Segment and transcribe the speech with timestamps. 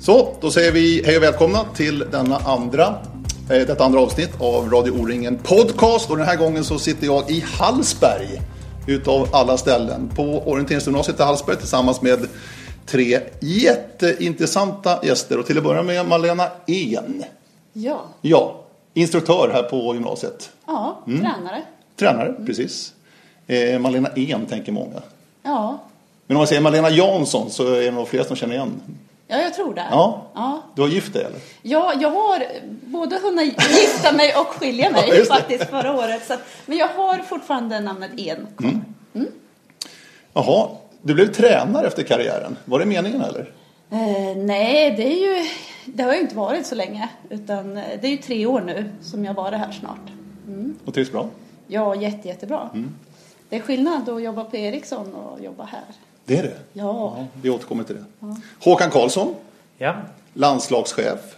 [0.00, 2.86] Så, då säger vi hej och välkomna till denna andra,
[3.50, 6.10] eh, detta andra avsnitt av Radio O-ringen Podcast.
[6.10, 8.40] Och den här gången så sitter jag i Hallsberg,
[8.86, 12.26] utav alla ställen, på orienteringsgymnasiet i Hallsberg tillsammans med
[12.86, 15.38] tre jätteintressanta gäster.
[15.38, 17.24] Och till att börja med Malena En.
[17.72, 18.60] Ja, Ja,
[18.94, 20.50] instruktör här på gymnasiet.
[20.66, 21.20] ja Mm.
[21.20, 21.62] tränare.
[21.98, 22.92] Tränare, precis.
[23.46, 25.02] Eh, Malena En tänker många.
[25.42, 25.78] Ja.
[26.26, 28.80] Men om man säger Malena Jansson så är det nog fler som känner igen.
[29.30, 29.84] Ja, jag tror det.
[29.90, 30.22] Ja.
[30.34, 30.62] Ja.
[30.74, 31.38] Du har gift dig eller?
[31.62, 32.42] Ja, jag har
[32.86, 35.24] både hunnit gifta mig och skilja Ja, mig det.
[35.24, 36.26] faktiskt förra året.
[36.26, 38.46] Så, att- men jag har fortfarande namnet En.
[38.62, 39.26] Mm.
[40.32, 40.68] Jaha,
[41.02, 42.56] du blev tränare efter karriären.
[42.64, 43.52] Var det meningen eller?
[43.90, 45.48] Eh, nej, det är ju...
[45.84, 47.08] Det har ju inte varit så länge.
[47.30, 50.00] Utan eh, det är ju tre år nu som jag varit här snart.
[50.84, 51.28] Och trivs bra?
[51.66, 52.70] Ja, jätte, jättebra.
[52.74, 52.94] Mm.
[53.48, 55.82] Det är skillnad att jobba på Ericsson och jobba här.
[56.30, 56.56] Det är det?
[56.72, 57.14] Ja.
[57.16, 58.04] Ja, vi återkommer till det.
[58.60, 59.34] Håkan Karlsson,
[59.78, 59.94] Ja,
[60.34, 61.36] landslagschef,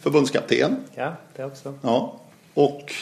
[0.00, 0.76] förbundskapten.
[0.94, 1.74] ja, det också.
[1.82, 2.14] Ja.
[2.54, 2.92] Och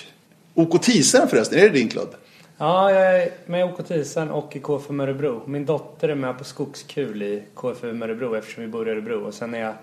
[0.55, 2.15] OK Tisen förresten, är det din klubb?
[2.59, 5.43] Ja, jag är med i OK Tisen och i KFUM Örebro.
[5.47, 9.27] Min dotter är med på skogskul i KFUM Örebro eftersom vi bor i Örebro.
[9.27, 9.75] Och sen är jag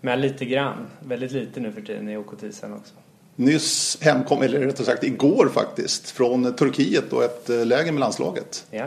[0.00, 2.94] med lite grann, väldigt lite nu för tiden i OK Tisen också.
[3.36, 8.66] Nyss hemkom, eller rättare sagt igår faktiskt, från Turkiet och ett eh, läger med landslaget.
[8.70, 8.86] Ja.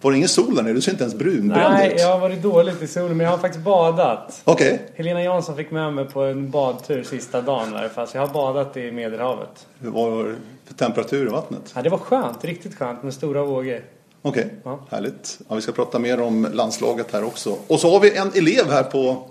[0.00, 0.72] Var det ingen sol där nere?
[0.72, 2.00] Du ser inte ens brunbränd Nej, ut.
[2.00, 4.40] jag har varit dåligt i solen men jag har faktiskt badat.
[4.44, 8.08] Okej, Helena Jansson fick med mig på en badtur sista dagen fall.
[8.08, 9.66] Så jag har badat i Medelhavet.
[9.80, 11.72] hur var det för temperatur i vattnet?
[11.74, 13.84] Ja, det var skönt, riktigt skönt med stora vågor.
[14.22, 14.78] Okej, Ja.
[14.90, 15.38] härligt.
[15.48, 17.56] Ja, vi ska prata mer om landslaget här också.
[17.66, 19.22] Och så har vi en elev här på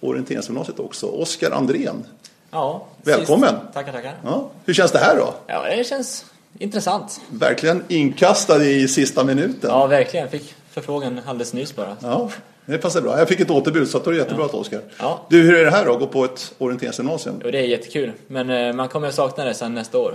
[0.00, 2.04] orienteringsgymnasiet också, Oskar Andrén.
[2.50, 3.48] Ja, Välkommen.
[3.48, 3.74] Sist.
[3.74, 4.14] Tackar, tackar.
[4.24, 5.34] Ja, hur känns det här då?
[5.46, 6.24] Ja, det känns
[6.58, 7.20] intressant.
[7.28, 9.70] Verkligen inkastad i sista minuten.
[9.70, 10.28] Ja, verkligen.
[10.28, 11.96] Fick förfrågan alldeles nyss bara.
[12.02, 12.30] Ja,
[12.66, 13.18] det passar bra.
[13.18, 14.58] Jag fick ett återbud så det är jättebra ja.
[14.58, 14.80] Oskar.
[14.98, 15.26] Ja.
[15.28, 17.40] Du, hur är det här då, att gå på ett orienteringsgymnasium?
[17.44, 18.12] Jo, det är jättekul.
[18.26, 20.14] Men eh, man kommer att sakna det sen nästa år.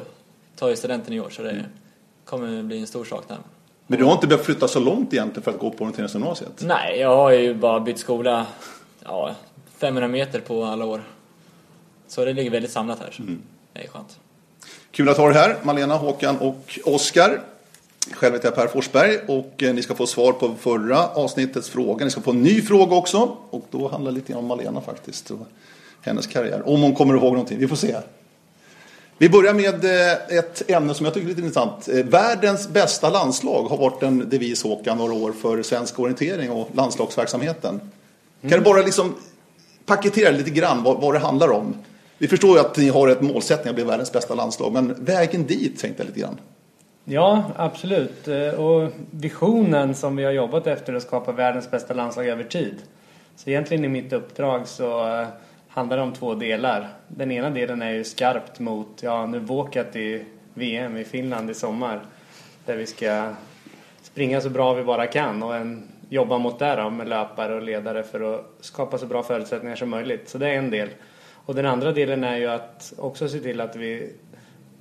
[0.55, 1.65] Tar ju studenten i år, så det
[2.25, 3.37] kommer bli en stor sak där.
[3.87, 6.61] Men du har inte behövt flytta så långt egentligen för att gå på orienteringsgymnasiet?
[6.61, 8.45] Nej, jag har ju bara bytt skola
[9.03, 9.35] ja,
[9.77, 11.03] 500 meter på alla år.
[12.07, 13.11] Så det ligger väldigt samlat här.
[13.11, 13.23] Så
[13.73, 14.19] Det är skönt.
[14.91, 17.41] Kul att ha er här, Malena, Håkan och Oskar.
[18.13, 22.05] Själv heter jag Per Forsberg och eh, ni ska få svar på förra avsnittets fråga.
[22.05, 24.81] Ni ska få en ny fråga också och då handlar det lite grann om Malena
[24.81, 25.47] faktiskt och
[26.01, 26.69] hennes karriär.
[26.69, 27.95] Om hon kommer ihåg någonting, vi får se.
[29.17, 31.87] Vi börjar med eh, ett ämne som jag tycker är lite intressant.
[31.87, 36.69] Eh, världens bästa landslag har varit en devis, Håkan, några år för svensk orientering och
[36.73, 37.81] landslagsverksamheten.
[38.41, 39.15] Kan du bara liksom
[39.85, 41.75] paketera lite grann vad, vad det handlar om?
[42.21, 45.45] Vi förstår ju att ni har ett målsättning att bli världens bästa landslag, men vägen
[45.45, 46.39] dit tänkte jag lite grann.
[47.03, 48.27] Ja, absolut.
[48.27, 52.43] Eh, och visionen som vi har jobbat efter är att skapa världens bästa landslag över
[52.43, 52.75] tid.
[53.35, 55.27] Så egentligen i mitt uppdrag så eh,
[55.67, 56.89] handlar det om två delar.
[57.07, 61.53] Den ena delen är ju skarpt mot, ja nu våkat i VM i Finland i
[61.53, 62.01] sommar.
[62.65, 63.33] Där vi ska
[64.01, 67.61] springa så bra vi bara kan och en, jobba mot det då, med löpare och
[67.61, 70.29] ledare för att skapa så bra förutsättningar som möjligt.
[70.29, 70.89] Så det är en del.
[71.51, 74.13] Och den andra delen är ju att också se till att vi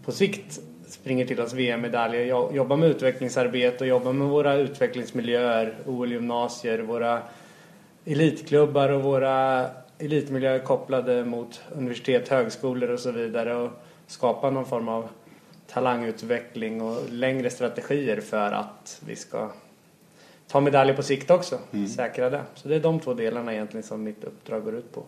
[0.04, 5.74] på sikt springer till oss VM-medaljer, jo- jobbar med utvecklingsarbete och jobbar med våra utvecklingsmiljöer,
[5.86, 7.22] OL-gymnasier, våra
[8.04, 9.66] elitklubbar och våra
[9.98, 13.70] elitmiljöer kopplade mot universitet, högskolor och så vidare och
[14.06, 15.08] skapa någon form av
[15.66, 19.50] talangutveckling och längre strategier för att vi ska
[20.48, 21.58] ta medaljer på sikt också,
[21.96, 22.42] säkra det.
[22.54, 25.04] Så det är de två delarna egentligen som mitt uppdrag går ut på.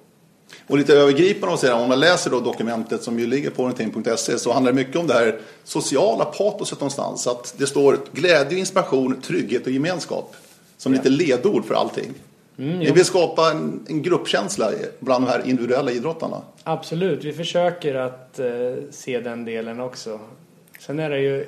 [0.66, 4.52] Och lite övergripande säga, om man läser då dokumentet som ju ligger på orientering.se så
[4.52, 7.26] handlar det mycket om det här sociala patoset någonstans.
[7.26, 10.36] Att det står glädje, inspiration, trygghet och gemenskap
[10.76, 12.14] som lite ledord för allting.
[12.56, 16.42] Ni vill skapa en, en gruppkänsla bland de här individuella idrottarna.
[16.64, 18.46] Absolut, vi försöker att eh,
[18.90, 20.20] se den delen också.
[20.80, 21.46] Sen är det ju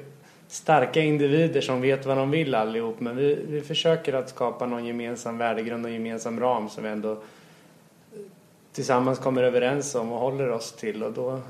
[0.48, 4.86] starka individer som vet vad de vill allihop men vi, vi försöker att skapa någon
[4.86, 7.22] gemensam värdegrund och gemensam ram som vi ändå
[8.74, 11.40] tillsammans kommer överens om och håller oss till och då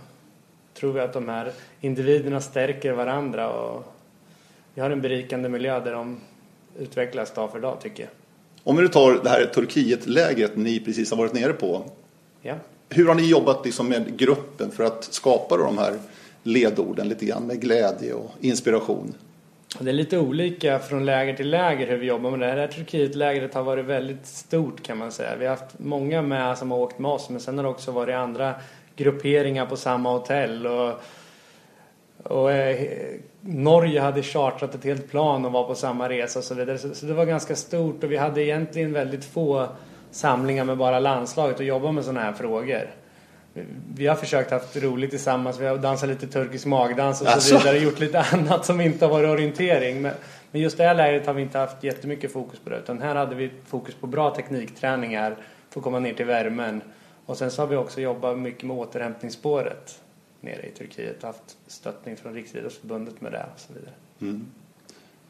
[0.75, 3.85] tror vi att de här individerna stärker varandra och
[4.75, 6.21] vi har en berikande miljö där de
[6.79, 8.13] utvecklas dag för dag tycker jag.
[8.65, 11.83] Om nu tar det här Turkiet-lägret ni precis har varit nere på.
[12.43, 12.55] Ja.
[12.89, 15.99] Hur har ni jobbat liksom med gruppen för att skapa de här
[16.43, 19.15] ledorden lite grann med glädje och inspiration?
[19.79, 22.55] Det är lite olika från läger till läger hur vi jobbar med det.
[22.55, 25.37] Det här Turkietlägret har varit väldigt stort kan man säga.
[25.37, 27.91] Vi har haft många med som har åkt med oss men sen har det också
[27.91, 28.55] varit andra
[28.97, 30.67] grupperingar på samma hotell.
[30.67, 30.93] Och,
[32.23, 32.89] och eh,
[33.41, 36.79] Norge hade chartrat ett helt plan och var på samma resa och så vidare.
[36.79, 39.69] Så, så det var ganska stort och vi hade egentligen väldigt få
[40.11, 42.91] samlingar med bara landslaget och jobba med sådana här frågor.
[43.95, 45.59] Vi har försökt haft roligt tillsammans.
[45.61, 47.59] Vi har dansat lite turkisk magdans och så Alltså.
[47.59, 47.79] vidare.
[47.79, 50.03] Gjort lite annat som inte har varit orientering.
[50.03, 50.13] Men,
[50.51, 52.77] men just det här läget har vi inte haft jättemycket fokus på det.
[52.77, 55.37] Utan här hade vi fokus på bra teknikträningar.
[55.71, 56.81] För att komma ner till värmen.
[57.27, 60.01] Och sen så har vi också jobbat mycket med återhämtningsspåret
[60.41, 61.23] nere i Turkiet.
[61.23, 64.41] Haft stöttning från Riksidrottsförbundet med det och så vidare.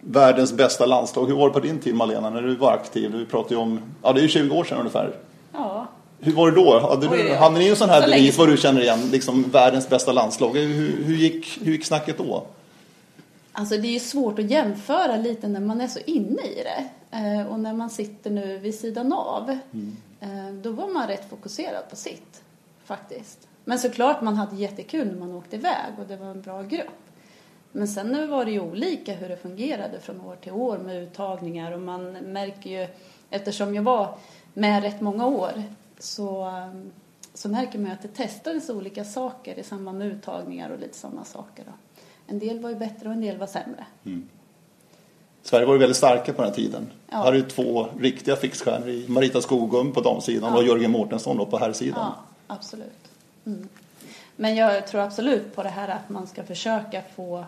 [0.01, 1.27] Världens bästa landslag.
[1.27, 3.13] Hur var det på din tid Malena när du var aktiv?
[3.13, 5.13] Du pratade ju om, ja det är ju 20 år sedan ungefär.
[5.53, 5.87] Ja,
[6.25, 6.79] Hur var det då?
[6.79, 7.37] Hade, Oj, du, ja.
[7.37, 9.11] hade ni en sån här Så devis vad du känner igen?
[9.13, 10.57] Liksom världens bästa landslag.
[10.57, 12.47] Hur, hur, gick, hur gick snacket då?
[13.53, 16.85] Alltså det är ju svårt att jämföra lite när man är så inne i det.
[17.17, 19.51] Eh, och när man sitter nu vid sidan av.
[20.21, 22.43] Eh, då var man rätt fokuserad på sitt,
[22.85, 23.49] faktiskt.
[23.65, 26.89] Men såklart man hade jättekul när man åkte iväg och det var en bra grupp.
[27.73, 31.03] Men sen nu var det ju olika hur det fungerade från år till år med
[31.03, 32.87] uttagningar och man märker ju,
[33.31, 34.19] eftersom jag var
[34.55, 35.63] med rätt många år,
[35.99, 36.69] så, eh,
[37.35, 40.99] så märker man ju att det testades olika saker i samband med uttagningar och lite
[40.99, 41.65] sådana saker.
[41.67, 41.73] Då.
[42.27, 43.87] En del var ju bättre och en del var sämre.
[45.43, 46.87] Sverige var ju väldigt starka på den här tiden.
[47.11, 47.17] Ja.
[47.17, 50.59] Här är ju två riktiga fixstjärnor i Marita Skogum på damsidan Ja.
[50.59, 51.99] och Jörgen Mårtensson på herrsidan.
[52.01, 52.15] Ja,
[52.47, 53.11] absolut.
[53.47, 53.69] Mm.
[54.37, 57.45] Men jag tror absolut på det här att man ska försöka få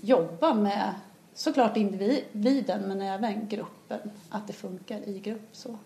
[0.00, 0.94] jobba med
[1.34, 4.00] såklart individen men även gruppen.
[4.30, 5.78] Att det funkar i grupp så.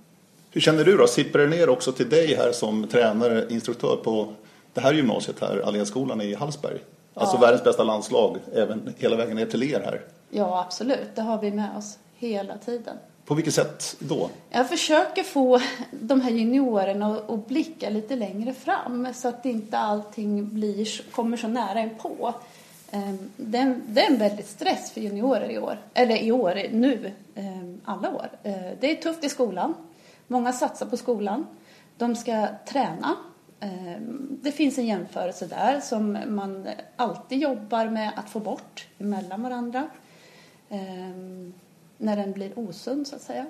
[0.56, 1.06] Hur känner du då?
[1.06, 4.28] Sipprar det ner också till dig här som tränare, instruktör på
[4.74, 6.78] det här gymnasiet här, Allénskolan i Hallsberg?
[7.14, 7.40] Alltså Ja.
[7.40, 10.00] världens bästa landslag, även hela vägen ner till er här.
[10.30, 11.08] Ja, absolut.
[11.14, 12.96] Det har vi med oss hela tiden.
[13.24, 14.30] På vilket sätt då?
[14.50, 15.60] Jag försöker få
[15.90, 21.48] de här juniorerna att- blicka lite längre fram så att inte allting blir, kommer så
[21.48, 22.34] nära en på.
[22.90, 23.62] Ehm, Det är,
[24.06, 28.28] en, väldigt stress för juniorer i år, eller i år, nu, ehm, alla år.
[28.42, 29.74] Eh, Det är tufft i skolan.
[30.26, 31.46] Många satsar på skolan.
[31.96, 33.16] De ska träna.
[33.60, 34.00] Eh,
[34.42, 39.88] det finns en jämförelse där som man alltid jobbar med att få bort emellan varandra.
[40.68, 40.78] Eh,
[41.98, 43.46] när den blir osund så att säga.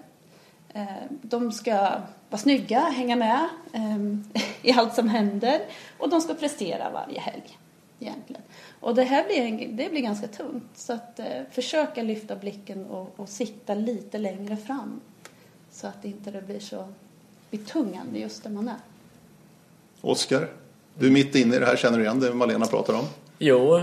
[0.75, 0.87] Eh,
[1.23, 1.91] de ska
[2.31, 3.49] vara snygga, hänga med
[4.63, 5.61] i allt som händer
[5.99, 7.59] och de ska prestera varje helg
[8.01, 8.43] egentligen.
[8.81, 11.21] Och det här blir, det blir ganska tungt så att
[11.51, 15.01] försöka lyfta blicken och, och sikta lite längre fram
[15.77, 16.89] så att inte det blir så
[17.51, 18.77] betungande just där man är.
[20.01, 20.53] Oskar,
[20.99, 23.05] du är mitt inne i det här, känner du igen det Malena pratar om?
[23.39, 23.81] Jo,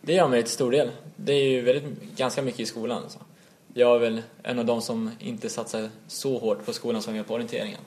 [0.00, 0.90] det gör mig till stor del.
[1.16, 3.02] Det är ju väldigt, ganska mycket i skolan.
[3.08, 3.18] Så.
[3.74, 7.22] Jag är väl en av de som inte satsar så hårt på skolan som jag
[7.22, 7.80] gör på orienteringen.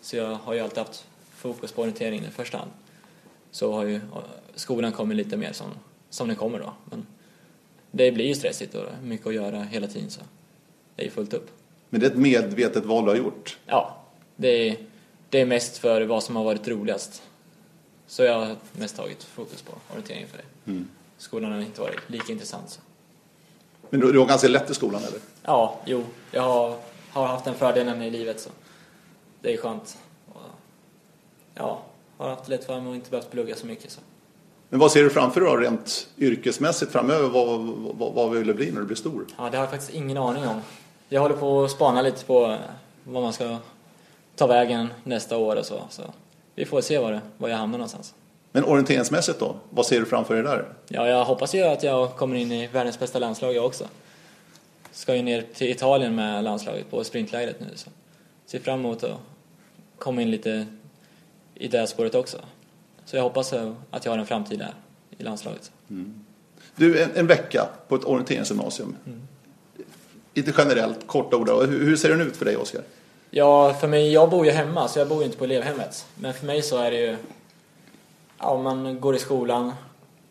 [0.00, 2.70] Så jag har ju alltid haft fokus på orienteringen i första hand.
[3.50, 4.00] Så har ju
[4.54, 5.70] skolan kommit lite mer som,
[6.10, 6.72] som den kommer då.
[6.84, 7.06] Men
[7.90, 10.20] det blir ju stressigt och mycket att göra hela tiden så
[10.96, 11.50] det är ju fullt upp.
[11.94, 13.58] Men det är ett medvetet val du har gjort.
[13.66, 13.96] Ja,
[14.36, 14.76] det är,
[15.30, 17.22] det är mest för vad som har varit roligast.
[18.06, 20.84] Så jag har mest tagit fokus på orienteringen för det.
[21.18, 22.70] Skolan har inte varit lika intressant.
[22.70, 22.80] Så.
[23.90, 25.20] Men du, du har ganska lätt i skolan eller?
[25.42, 26.76] Ja, jo, jag har,
[27.10, 28.50] har haft den fördelen i livet så
[29.40, 29.98] det är skönt.
[31.54, 31.82] Ja,
[32.16, 33.90] har haft lätt för mig och inte behövt plugga så mycket.
[33.90, 34.00] Så.
[34.68, 37.28] Men vad ser du framför dig då rent yrkesmässigt framöver?
[37.28, 37.60] Vad,
[37.98, 39.26] vad, vad vill du bli när du blir stor?
[39.38, 40.60] Ja, det har jag faktiskt ingen aning om.
[41.14, 42.56] Jag håller på att spana lite på
[43.04, 43.58] vad man ska
[44.36, 45.82] ta vägen nästa år och så.
[45.90, 46.02] så
[46.54, 48.14] vi får se var, det, var jag hamnar någonstans.
[48.52, 49.56] Men orienteringsmässigt då?
[49.70, 50.64] Vad ser du framför dig där?
[50.88, 53.84] Ja, jag hoppas ju att jag kommer in i världens bästa landslag jag också.
[54.92, 57.90] Ska ju ner till Italien med landslaget på sprintlägret nu så
[58.46, 59.18] ser fram emot att
[59.98, 60.66] komma in lite
[61.54, 62.38] i det spåret också.
[63.04, 63.52] Så jag hoppas
[63.90, 64.74] att jag har en framtid där
[65.18, 65.72] i landslaget.
[66.76, 68.96] Du, en, en vecka på ett orienteringsgymnasium.
[70.34, 71.48] Lite generellt, korta ord.
[71.48, 72.82] Hur, hur ser den ut för dig Oskar?
[73.30, 76.06] Ja, för mig, jag bor ju hemma så jag bor ju inte på elevhemmet.
[76.14, 77.16] Men för mig så är det ju,
[78.38, 79.72] ja man går i skolan,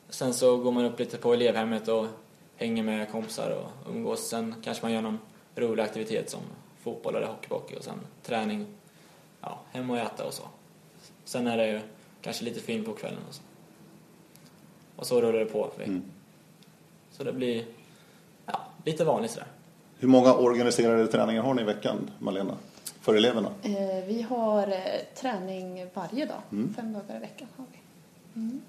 [0.10, 2.08] sen så går man upp lite på elevhemmet och
[2.56, 4.28] hänger med kompisar och umgås.
[4.28, 5.20] Sen kanske man gör någon
[5.56, 6.40] rolig aktivitet som
[6.84, 8.68] fotboll eller hockeybockey och sen träning,
[9.42, 10.44] ja, hem och äta och så.
[11.26, 11.80] Sen är det ju
[12.22, 13.42] kanske lite film på kvällen och så.
[14.96, 15.72] Och så rullar det på.
[15.78, 16.02] Mig.
[17.12, 17.66] Så det blir,
[18.46, 19.48] ja, lite vanligt sådär.
[20.04, 22.54] Hur många organiserade träningar har ni i veckan, Malena?
[23.02, 23.50] För eleverna?
[23.64, 23.72] Eh,
[24.08, 24.76] Vi har eh,
[25.16, 26.42] träning varje dag,
[26.76, 27.80] fem dagar i veckan har vi.
[28.42, 28.62] Mm.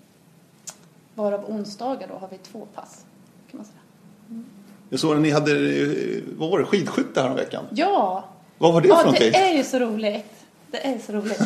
[1.14, 3.05] Varav onsdagar då har vi två pass
[3.50, 4.43] kan man säga.
[4.91, 7.64] Jag såg att ni hade, eh, vad var det, skidskytte här veckan.
[7.71, 8.25] Ja,
[8.59, 9.33] Vad var det ja för någonting?
[9.33, 10.45] det är ju så roligt.
[10.71, 11.41] Det är så roligt.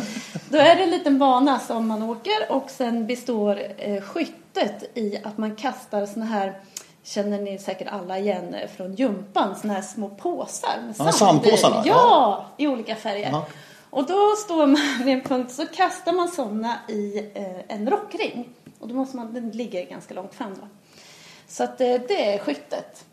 [0.49, 5.17] Då är det en liten bana som man åker och sen består eh, skyttet i
[5.23, 6.53] att man kastar såna här
[7.09, 11.49] Känner ni säkert alla igen från gympan, såna här små påsar med Ja, sand i.
[11.49, 13.29] sandpåsarna, Ja, i olika färger.
[13.31, 13.45] Ja.
[13.89, 18.49] Och då står man vid en punkt så kastar man sådana i eh, en rockring.
[18.79, 20.67] Och då måste man, den ligger ganska långt fram då.
[21.47, 23.05] Så att eh, det är skyttet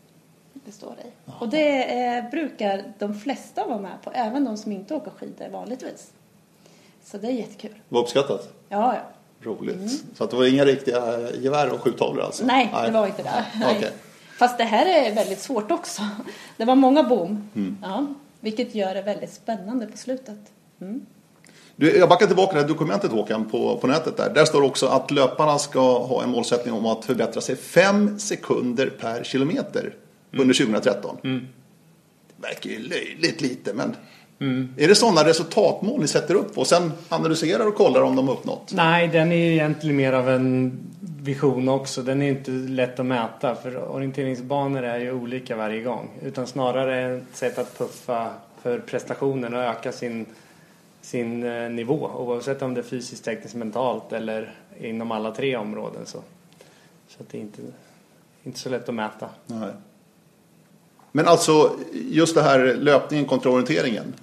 [0.53, 1.31] det står i.
[1.39, 5.49] Och det eh, brukar de flesta vara med på, även de som inte åker skidor
[5.49, 6.11] vanligtvis.
[7.03, 7.75] Så det är jättekul.
[7.89, 8.53] Var uppskattat?
[8.69, 9.01] Ja, ja.
[9.41, 10.03] Roligt.
[10.15, 12.45] Så att det var inga riktiga gevär och skjuttavlor alltså?
[12.45, 13.45] Nej, det var inte det.
[13.59, 13.75] Nej.
[13.77, 13.91] Okej.
[14.37, 16.01] Fast det här är väldigt svårt också.
[16.57, 17.49] Det var många bom.
[17.55, 17.77] Mm.
[17.81, 18.07] Ja,
[18.39, 20.39] vilket gör det väldigt spännande på slutet.
[20.81, 21.05] Mm.
[21.75, 24.33] Du, jag backar tillbaka till det här dokumentet Håkan på, på nätet där.
[24.33, 28.89] Där står också att löparna ska ha en målsättning om att förbättra sig fem sekunder
[28.89, 29.95] per kilometer
[30.31, 31.17] under 2013.
[31.21, 33.95] Det verkar ju löjligt lite men
[34.39, 38.35] är det sådana resultatmål ni sätter upp och sen analyserar och kollar om de har
[38.35, 38.73] uppnått?
[38.75, 40.79] Nej, den är egentligen mer av en
[41.21, 42.01] vision också.
[42.01, 46.09] Den är inte lätt att mäta för orienteringsbanor är ju olika varje gång.
[46.21, 48.29] Utan snarare ett sätt att puffa
[48.61, 50.25] för prestationen och öka sin,
[51.01, 52.11] sin eh, nivå.
[52.15, 56.05] Oavsett om det är fysiskt, tekniskt, mentalt eller inom alla tre områden.
[56.05, 56.17] Så,
[57.07, 57.61] så det är inte,
[58.43, 59.29] inte så lätt att mäta.
[59.45, 59.69] Nej.
[61.17, 64.13] Men alltså just det här löpningen kontra orienteringen.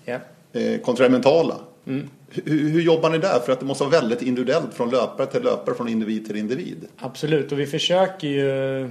[0.53, 1.55] Eh, kontra det mentala.
[1.87, 2.09] Mm.
[2.29, 3.41] Hur, hur jobbar ni där?
[3.41, 6.87] För att det måste vara väldigt individuellt från löpare till löpare, från individ till individ.
[6.99, 8.91] Absolut, och vi försöker ju...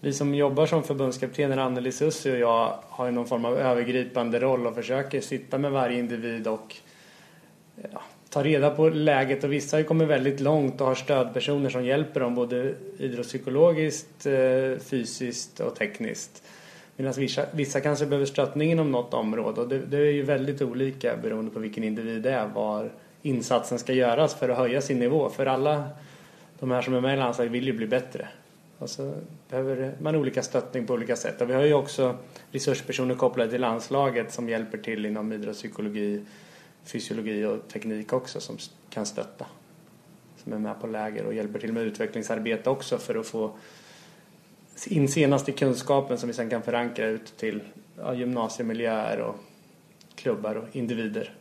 [0.00, 4.40] Vi som jobbar som förbundskaptener, Anneli Sussi och jag, har ju någon form av övergripande
[4.40, 6.76] roll och försöker sitta med varje individ och
[7.92, 9.44] ja, ta reda på läget.
[9.44, 14.26] Och vissa har ju kommit väldigt långt och har stödpersoner som hjälper dem både idrottspsykologiskt,
[14.26, 16.43] eh, fysiskt och tekniskt.
[16.96, 20.62] Medan vissa, vissa kanske behöver stöttning inom något område och det, det är ju väldigt
[20.62, 22.90] olika beroende på vilken individ det är var
[23.22, 25.30] insatsen ska göras för att höja sin nivå.
[25.30, 25.88] För alla
[26.58, 28.28] de här som är med i landslaget vill ju bli bättre.
[28.78, 29.14] Och så
[29.50, 31.40] behöver man olika stöttning på olika sätt.
[31.40, 32.16] Och vi har ju också
[32.50, 36.24] resurspersoner kopplade till landslaget som hjälper till inom idrottspsykologi,
[36.84, 38.58] fysiologi och teknik också som
[38.90, 39.46] kan stötta.
[40.36, 43.52] Som är med på läger och hjälper till med utvecklingsarbete också för att få
[44.86, 47.60] in senaste kunskapen som vi sen kan förankra ut till
[47.98, 49.34] ja, gymnasiemiljöer och
[50.14, 51.34] klubbar och individer.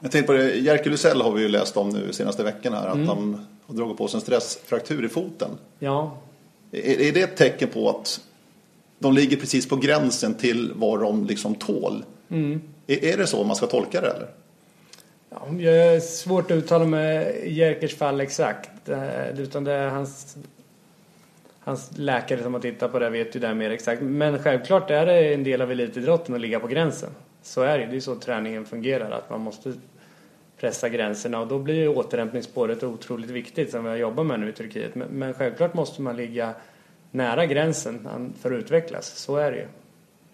[0.00, 2.88] Jag tänkte på det, Jerker Lusell har vi ju läst om nu senaste veckan här.
[2.88, 5.50] Att han har dragit på sig en stressfraktur i foten.
[5.78, 6.16] Ja,
[6.72, 8.20] Är, är det ett tecken på att
[8.98, 12.04] de ligger precis på gränsen till vad de liksom tål?
[12.86, 14.28] Är, är det så man ska tolka det eller?
[15.30, 18.88] Ja, jag är svårt att uttala mig i Jerkers fall exakt.
[18.88, 20.36] eh, Utan det är hans,
[21.70, 24.02] hans läkare som har tittat på det vet ju det mer exakt.
[24.02, 27.10] Men självklart är det en del av elitidrotten att ligga på gränsen.
[27.42, 29.10] Så är det Det är så träningen fungerar.
[29.10, 29.72] Att man måste
[30.60, 34.48] pressa gränserna och då blir ju återhämtningsspåret otroligt viktigt som vi har jobbat med nu
[34.48, 34.94] i Turkiet.
[34.94, 36.54] Men, men självklart måste man ligga
[37.10, 38.08] nära gränsen
[38.40, 39.06] för att utvecklas.
[39.06, 39.66] Så är det ju.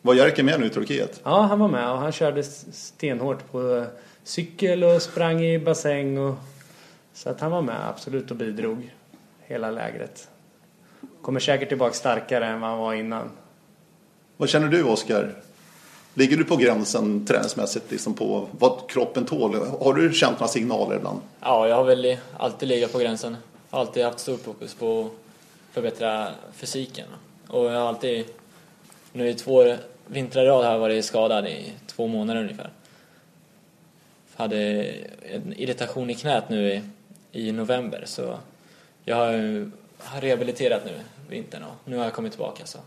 [0.02, 1.20] Var Jerker med nu i Turkiet?
[1.24, 3.84] Ja, han var med och han körde stenhårt på
[4.24, 6.34] cykel och sprang i bassäng och
[7.12, 8.90] så att han var med absolut och bidrog
[9.40, 10.28] hela lägret.
[11.26, 13.30] Kommer säkert tillbaka starkare än vad han var innan.
[14.36, 15.34] Vad känner du Oskar?
[16.14, 19.54] Ligger du på gränsen träningsmässigt liksom på vad kroppen tål?
[19.80, 21.20] Har du känt några signaler ibland?
[21.40, 23.36] Ja, jag har väl alltid legat på gränsen.
[23.70, 27.08] Har alltid haft stor fokus på att förbättra fysiken.
[27.48, 28.26] Och jag har alltid,
[29.12, 32.70] nu i två vintrar i rad har jag varit skadad i två månader ungefär.
[34.36, 34.58] Hade
[35.32, 36.82] en irritation i knät nu i,
[37.32, 38.38] i november så
[39.04, 39.32] jag har,
[39.98, 42.78] har rehabiliterat nu vintern och nu har jag kommit tillbaka så.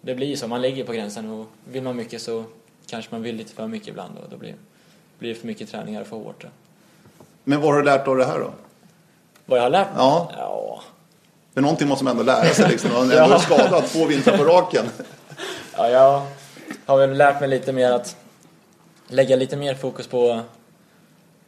[0.00, 2.44] Det blir ju så, man ligger på gränsen och vill man mycket så
[2.86, 4.54] kanske man vill lite för mycket ibland och då blir,
[5.18, 6.42] blir det för mycket träningar och för hårt.
[6.42, 6.48] Då.
[7.44, 8.52] Men vad har du lärt av det här då?
[9.46, 9.96] Vad jag har lärt mig?
[9.98, 10.30] Ja.
[10.36, 10.82] Ja,
[11.54, 12.92] För någonting måste man ändå lära sig liksom.
[12.92, 14.84] Man ändå är skadad två vintrar på raken.
[15.76, 16.26] ja, jag
[16.86, 18.16] har väl lärt mig lite mer att
[19.08, 20.40] lägga lite mer fokus på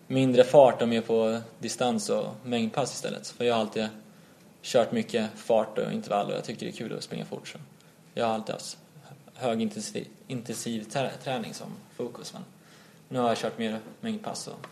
[0.07, 3.29] mindre fart och mer på distans och mängdpass istället.
[3.29, 3.89] För jag har alltid
[4.67, 7.49] kört mycket fart och intervall och jag tycker det är kul att springa fort.
[7.49, 7.59] Så
[8.15, 8.79] jag har alltid haft
[9.35, 12.33] hög intensiv, intensiv trä- träning som fokus.
[12.33, 12.43] Men
[13.09, 14.67] nu har jag kört mer mängdpass och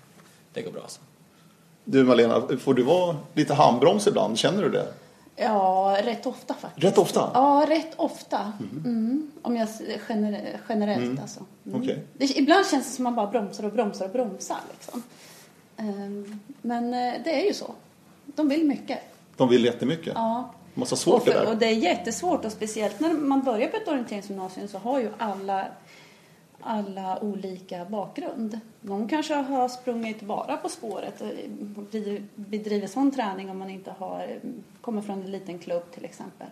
[0.53, 0.83] det går bra.
[0.89, 1.01] Så.
[1.85, 4.39] Du Malena, får du vara lite handbroms ibland?
[4.39, 4.87] Känner du det?
[5.37, 6.85] Ja, rätt ofta faktiskt.
[6.85, 7.31] Rätt ofta?
[7.35, 8.53] Ja, rätt ofta.
[8.85, 9.31] Mm.
[9.43, 9.69] Om jag
[10.09, 11.41] gener- generellt alltså.
[11.67, 11.81] Mm.
[11.83, 12.03] Okej.
[12.19, 14.57] Det, ibland känns det som man bara bromsar och bromsar och bromsar.
[14.73, 15.03] Liksom.
[15.77, 17.75] Ehm, Men eh, det är ju så.
[18.25, 18.99] De vill mycket.
[19.37, 20.13] De vill jättemycket.
[20.15, 20.51] Ja.
[20.75, 21.51] Måste ha svårt och, det för, där.
[21.53, 25.11] och det är jättesvårt och speciellt när man börjar på ett orienteringsgymnasium så har ju
[25.19, 25.67] alla,
[26.61, 28.61] alla olika bakgrund.
[28.81, 31.29] Någon kanske har sprungit bara på spåret och
[32.35, 34.41] bedriver- sån träning om man inte har,
[34.81, 36.47] kommer från en liten klubb till exempel.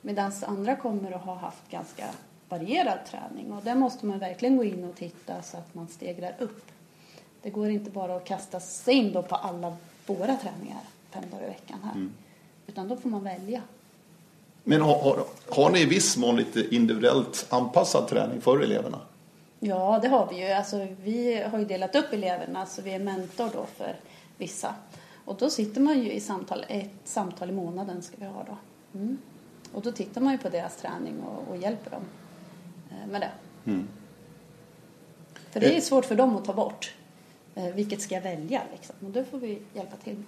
[0.00, 2.04] Medan andra kommer att ha haft ganska
[2.48, 6.34] varierad träning och där måste man verkligen gå in och titta så att man stegrar
[6.38, 6.64] upp.
[7.42, 9.76] Det går inte bara att kasta sig in på alla
[10.06, 10.80] våra träningar
[11.14, 12.08] fem dagar i veckan här.
[12.66, 13.62] Utan då får man välja.
[14.64, 19.00] Men har, har, har ni i viss mån lite individuellt anpassad träning för eleverna?
[19.60, 20.52] Ja, det har vi ju.
[20.52, 23.96] Alltså, vi har ju delat upp eleverna så vi är mentor då för
[24.38, 24.74] vissa.
[25.24, 28.56] Och då sitter man ju i samtal, ett samtal i månaden ska vi ha då.
[28.98, 29.18] Mm.
[29.72, 32.02] Och då tittar man ju på deras träning och, och hjälper dem
[32.90, 33.30] eh, med det.
[35.50, 36.94] För det är svårt för dem att ta bort.
[37.54, 38.94] Eh, vilket ska jag välja liksom?
[39.00, 40.22] Och då får vi hjälpa till.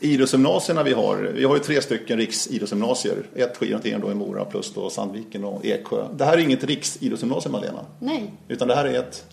[0.00, 3.26] Idrottsgymnasierna vi har, vi har ju tre stycken riksidrottsgymnasier.
[3.34, 6.06] Ett skidorientering då i Mora plus då Sandviken och Eksjö.
[6.16, 9.26] Det här är inget riksidrottsgymnasium Malena, Nej, utan det här är ett,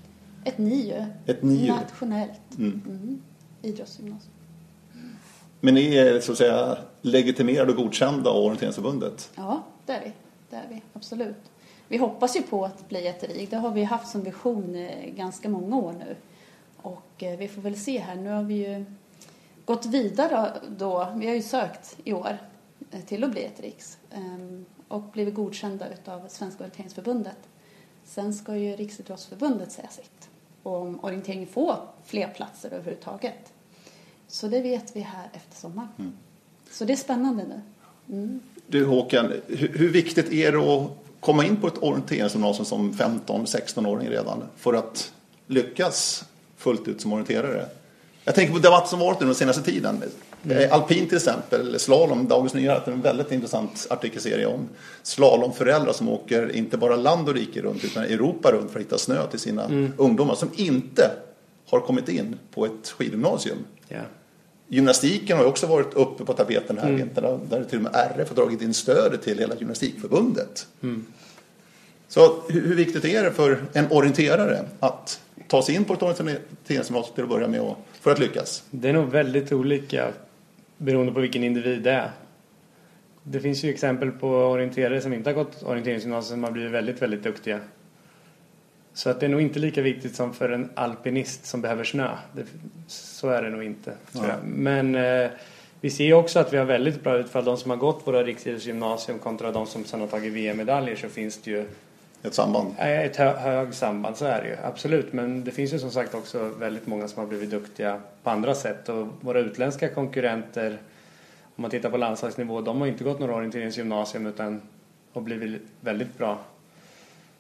[0.44, 1.06] ett NIU.
[1.26, 1.68] ett NIU.
[1.68, 3.22] Nationellt mm.
[3.62, 4.34] idrottsgymnasium.
[5.60, 9.32] Men ni är så att säga legitimerade och godkända av Orienteringsförbundet.
[9.36, 10.12] Ja, det är vi.
[10.50, 11.52] Det är vi, absolut.
[11.88, 13.50] Vi hoppas ju på att bli ett RIG.
[13.50, 16.16] Det har vi haft som vision eh, ganska många år nu.
[16.82, 18.16] Och eh, vi får väl se här.
[18.16, 18.86] Nu har vi ju
[19.68, 21.14] gått vidare då.
[21.16, 22.38] Vi har ju sökt i år
[22.92, 27.38] eh, till att bli ett RIX ehm, och blivit godkända utav Svenska orienteringsförbundet.
[28.06, 30.30] Sen ska ju Riksidrottsförbundet säga sitt.
[30.64, 33.54] Om orienteringen får fler platser överhuvudtaget.
[34.28, 36.18] Så det vet vi här efter sommaren.
[36.72, 37.62] Så det är spännande nu.
[38.16, 38.40] Mm.
[38.68, 44.10] Du Håkan, hur, hur viktigt är det att komma in på ett orienteringsgymnasium som 15-16-åring
[44.10, 45.12] redan för att
[45.48, 46.26] lyckas
[46.58, 47.70] fullt ut som orienterare?
[48.28, 50.04] Jag tänker på debatt som varit nu den senaste tiden.
[50.50, 52.28] Eh, Alpin till exempel, slalom.
[52.28, 54.70] Dagens Nyheter en väldigt intressant artikelserie om
[55.04, 58.98] slalomföräldrar som åker inte bara land och rike runt utan Europa runt för att hitta
[58.98, 61.12] snö till sina ungdomar som inte
[61.70, 63.58] har kommit in på ett skidgymnasium.
[63.88, 64.02] Ja.
[64.68, 67.40] Gymnastiken har ju också varit uppe på tapeten här vintern.
[67.50, 70.68] Där till och med RF har dragit in stödet till hela gymnastikförbundet.
[72.08, 76.04] Så hur, hur viktigt är det för en orienterare att ta sig in på ett
[76.04, 78.64] orienteringsgymnasium till att börja med och, för att lyckas?
[78.72, 80.12] Det är nog väldigt olika
[80.78, 82.12] beroende på vilken individ det är.
[83.24, 87.02] Det finns ju exempel på orienterare som inte har gått orienteringsgymnasium som har blivit väldigt,
[87.02, 87.60] väldigt duktiga.
[88.94, 92.10] Så att det är nog inte lika viktigt som för en alpinist som behöver snö.
[92.34, 92.46] Det,
[92.88, 93.94] så är det nog inte.
[94.12, 94.24] Jag.
[94.44, 95.30] Men eh,
[95.82, 97.46] vi ser ju också att vi har väldigt bra utfall.
[97.46, 101.42] De som har gått våra riksidrottsgymnasium kontra de som sedan har tagit VM-medaljer så finns
[101.42, 101.66] det ju
[102.24, 102.74] ett samband?
[102.80, 104.18] ett hög samband.
[104.18, 105.14] Så är det ju absolut.
[105.14, 108.56] Men det finns ju som sagt också väldigt många som har blivit duktiga på andra
[108.56, 108.90] sätt.
[108.90, 110.78] Och våra utländska konkurrenter
[111.58, 114.62] om man tittar på landslagsnivå, de har inte gått några orienteringsgymnasium utan
[115.14, 116.40] har blivit väldigt bra.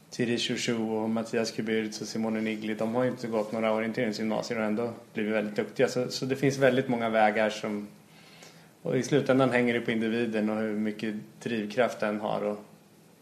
[0.09, 4.59] Thierry Chouchou och Mattias Kubirtz och Simone Nigli, de har ju inte gått några orienteringsgymnasier
[4.59, 5.87] och ändå blivit väldigt duktiga.
[5.87, 7.87] Så, så det finns väldigt många vägar som...
[8.81, 12.43] Och i slutändan hänger det på individen och hur mycket drivkraft den har.
[12.43, 12.59] Och,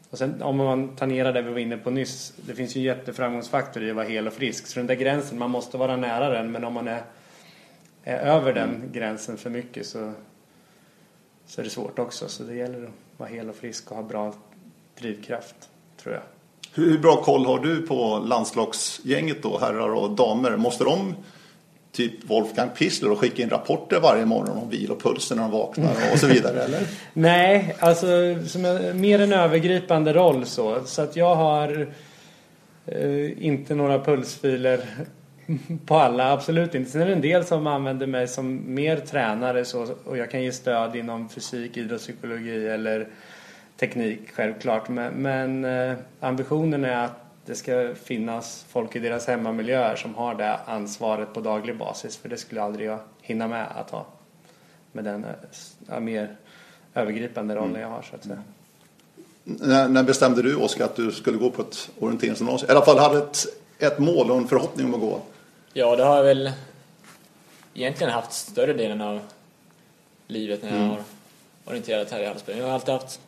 [0.09, 2.85] och sen om man tangerar det vi var inne på nyss, det finns ju en
[2.85, 4.67] jätteframgångsfaktor i att vara hel och frisk.
[4.67, 7.01] Så den där gränsen, man måste vara nära den, men om man är,
[8.03, 10.13] är över den gränsen för mycket så,
[11.45, 12.27] så är det svårt också.
[12.27, 14.33] Så det gäller att vara hel och frisk och ha bra
[14.99, 16.23] drivkraft, tror jag.
[16.73, 20.57] Hur, hur bra koll har du på landslagsgänget då, herrar och damer?
[20.57, 21.15] Måste de,
[21.95, 26.19] typ Wolfgang Pissler och skicka in rapporter varje morgon om vilopulsen när de vaknar och
[26.19, 26.79] så vidare, eller?
[27.13, 28.07] Nej, alltså
[28.47, 30.83] som en, mer en övergripande roll så.
[30.85, 31.87] Så att jag har
[32.85, 34.79] eh, inte några pulsfiler
[35.85, 36.91] på alla, absolut inte.
[36.91, 40.43] Sen är det en del som använder mig som mer tränare så, och jag kan
[40.43, 43.07] ge stöd inom fysik, idrottspsykologi eller
[43.79, 44.89] teknik självklart.
[44.89, 50.35] Men, men eh, ambitionen är att det ska finnas folk i deras hemmamiljöer som har
[50.35, 52.17] det ansvaret på daglig basis.
[52.17, 54.05] För det skulle aldrig jag hinna med att ha.
[54.91, 55.29] Med den eh,
[55.89, 56.35] ja, mer
[56.93, 58.43] övergripande rollen jag har så att säga.
[59.43, 62.69] När, när bestämde du, Oskar, att du skulle gå på ett orienteringsgymnasium?
[62.69, 63.45] I alla fall hade ett,
[63.79, 65.21] ett mål och en förhoppning om att gå.
[65.73, 66.51] Ja, det har jag väl
[67.73, 69.19] egentligen haft större delen av
[70.27, 70.99] livet när jag har
[71.65, 72.57] orienterat här i Hallsberg.
[72.57, 73.19] Jag har alltid haft,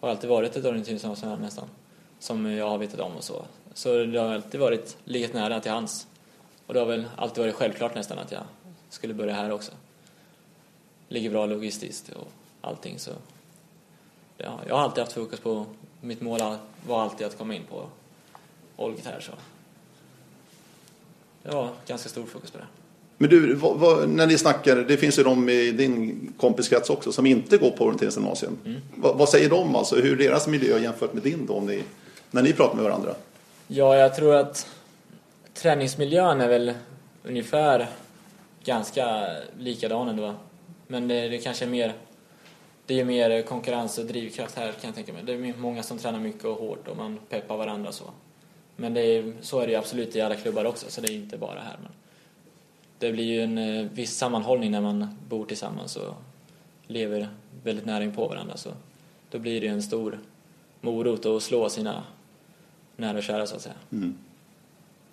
[0.00, 1.68] har alltid varit ett orienteringsgymnasium här nästan,
[2.22, 3.44] som jag har vetat om och så.
[3.74, 6.06] Så det har alltid varit, legat nära till hands.
[6.66, 8.42] Och det har väl alltid varit självklart nästan att jag
[8.88, 9.72] skulle börja här också.
[11.08, 12.28] Ligger bra logistiskt och
[12.60, 13.10] allting så.
[14.38, 15.66] Ja, jag har alltid haft fokus på,
[16.00, 16.40] mitt mål
[16.86, 17.86] var alltid att komma in på
[19.04, 19.32] här så.
[21.50, 22.66] Var ganska stor fokus på det.
[23.18, 27.12] Men du, vad, vad, när ni snackar, det finns ju de i din kompiskrets också
[27.12, 28.58] som inte går på orienteringsgymnasium.
[28.94, 29.96] Vad, vad säger de alltså?
[29.96, 31.82] Hur är deras miljö jämfört med din då, om ni,
[32.32, 33.14] när ni pratar med varandra?
[33.66, 34.66] Ja, jag tror att
[35.54, 36.72] träningsmiljön är väl
[37.22, 37.86] ungefär
[38.64, 39.26] ganska
[39.58, 40.34] likadan ändå.
[40.86, 41.94] Men det, det kanske är mer,
[42.86, 45.22] det är mer konkurrens och drivkraft här kan jag tänka mig.
[45.24, 48.04] Det är många som tränar mycket och hårt och man peppar varandra så.
[48.76, 51.14] Men det är, så är det ju absolut i alla klubbar också, så det är
[51.14, 51.76] inte bara här.
[51.82, 51.92] Men
[52.98, 56.14] det blir ju en eh, viss sammanhållning när man bor tillsammans och
[56.86, 57.28] lever
[57.64, 58.56] väldigt nära in på varandra.
[58.56, 58.70] Så
[59.30, 60.18] då blir det ju en stor
[60.80, 62.02] morot att slå sina
[62.96, 63.74] nära och kära så att säga.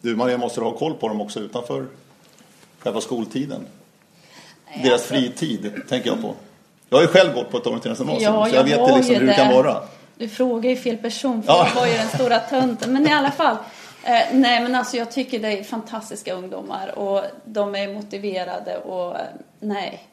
[0.01, 1.85] Du Maria måste ha koll på dem också utanför
[2.79, 3.65] själva skoltiden.
[4.83, 6.33] Deras fritid tänker jag på.
[6.89, 9.27] Jag har ju själv gått på ett orienteringsgymnasium Ja, så jag jag vet liksom hur
[9.27, 9.81] det kan vara.
[10.17, 11.67] Du frågar ju fel person för Ja.
[11.67, 12.93] jag var ju den stora tönten.
[12.93, 13.57] Men i alla fall.
[14.03, 19.15] Eh, nej men alltså jag tycker det är fantastiska ungdomar och de är motiverade och
[19.15, 19.25] eh,
[19.59, 20.03] nej.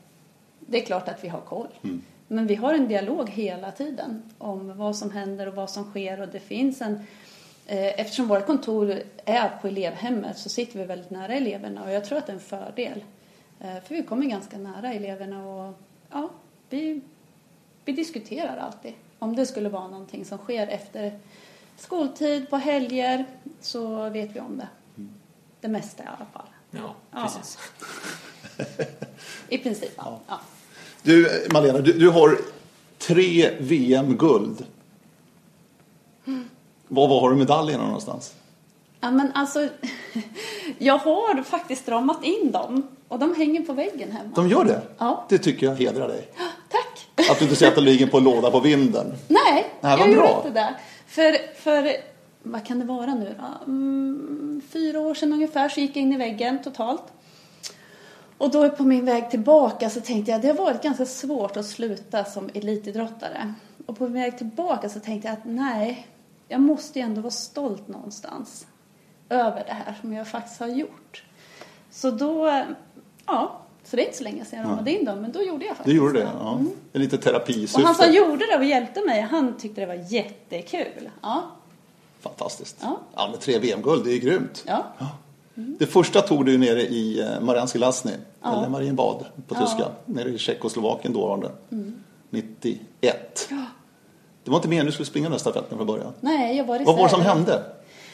[0.61, 1.69] Det är klart att vi har koll.
[1.85, 2.03] Mm.
[2.29, 6.21] Men vi har en dialog hela tiden om vad som händer och vad som sker
[6.21, 7.07] och det finns en
[7.69, 12.19] Eftersom vårt kontor är på elevhemmet så sitter vi väldigt nära eleverna och jag tror
[12.19, 13.05] att det är en fördel.
[13.61, 15.75] Eh, För vi kommer ganska nära eleverna och
[16.11, 16.29] ja,
[16.71, 17.01] vi
[17.85, 18.93] vi diskuterar alltid.
[19.19, 21.19] Om det skulle vara någonting som sker efter
[21.77, 23.25] skoltid, på helger,
[23.61, 24.69] så vet vi om det.
[25.61, 26.47] Det mesta i alla fall.
[26.71, 27.23] Ja, Ja.
[27.23, 27.59] precis.
[29.49, 30.21] I princip, ja.
[30.29, 30.41] ja.
[31.03, 32.39] Du eh, Malena, du, du har
[32.99, 34.65] tre VM-guld.
[36.89, 38.35] Var, var har du medaljerna någonstans?
[39.01, 39.69] Ja, men alltså,
[40.79, 44.31] jag har faktiskt ramat in dem och de hänger på väggen hemma.
[44.35, 44.83] De gör det?
[44.99, 45.27] Ja.
[45.29, 46.29] Det tycker jag hedrar dig.
[46.69, 47.29] Tack!
[47.31, 49.15] Att du inte säger att de ligger på en låda på vinden.
[49.29, 50.43] Nej, vad jag gjorde bra.
[50.47, 50.75] inte det.
[51.07, 51.93] För, för,
[52.43, 53.71] vad kan det vara nu då?
[53.73, 57.03] Mm, fyra år sedan ungefär så gick jag in i väggen totalt.
[58.39, 61.67] Och då på min väg tillbaka så tänkte jag det har varit ganska svårt att
[61.67, 63.55] sluta som elitidrottare.
[63.87, 66.07] Och på min väg tillbaka så tänkte jag att nej,
[66.49, 68.67] jag måste ju ändå vara stolt någonstans
[69.29, 71.23] över det här som jag faktiskt har gjort.
[71.91, 72.63] Så då,
[73.27, 75.65] ja, så det är inte så länge sedan jag ramade in dem, men då gjorde
[75.65, 76.31] jag Du faktiskt gjorde det?
[76.41, 76.61] Ja.
[76.93, 77.77] Det är lite terapisyfte.
[77.81, 81.11] och han som gjorde det och hjälpte mig, han tyckte det var jättekul.
[81.23, 81.43] Ja,
[82.21, 82.77] Fantastiskt.
[82.81, 82.99] Ja.
[83.15, 84.65] Ja, men tre VM-guld, det är grymt.
[84.67, 84.85] ja.
[85.55, 88.59] Det första tog du nere i eh, Marianski Lasny, Ja.
[88.59, 89.57] eller Marienbad på Ja.
[89.57, 89.67] Mm.
[89.69, 91.51] tyska, nere i Tjeckoslovakien dåvarande.
[92.31, 93.49] 91.
[94.47, 96.13] Det var inte meningen att du skulle springa den här stafetten från början.
[96.21, 97.37] Nej, jag var Vad var det som reserv.
[97.37, 97.63] hände?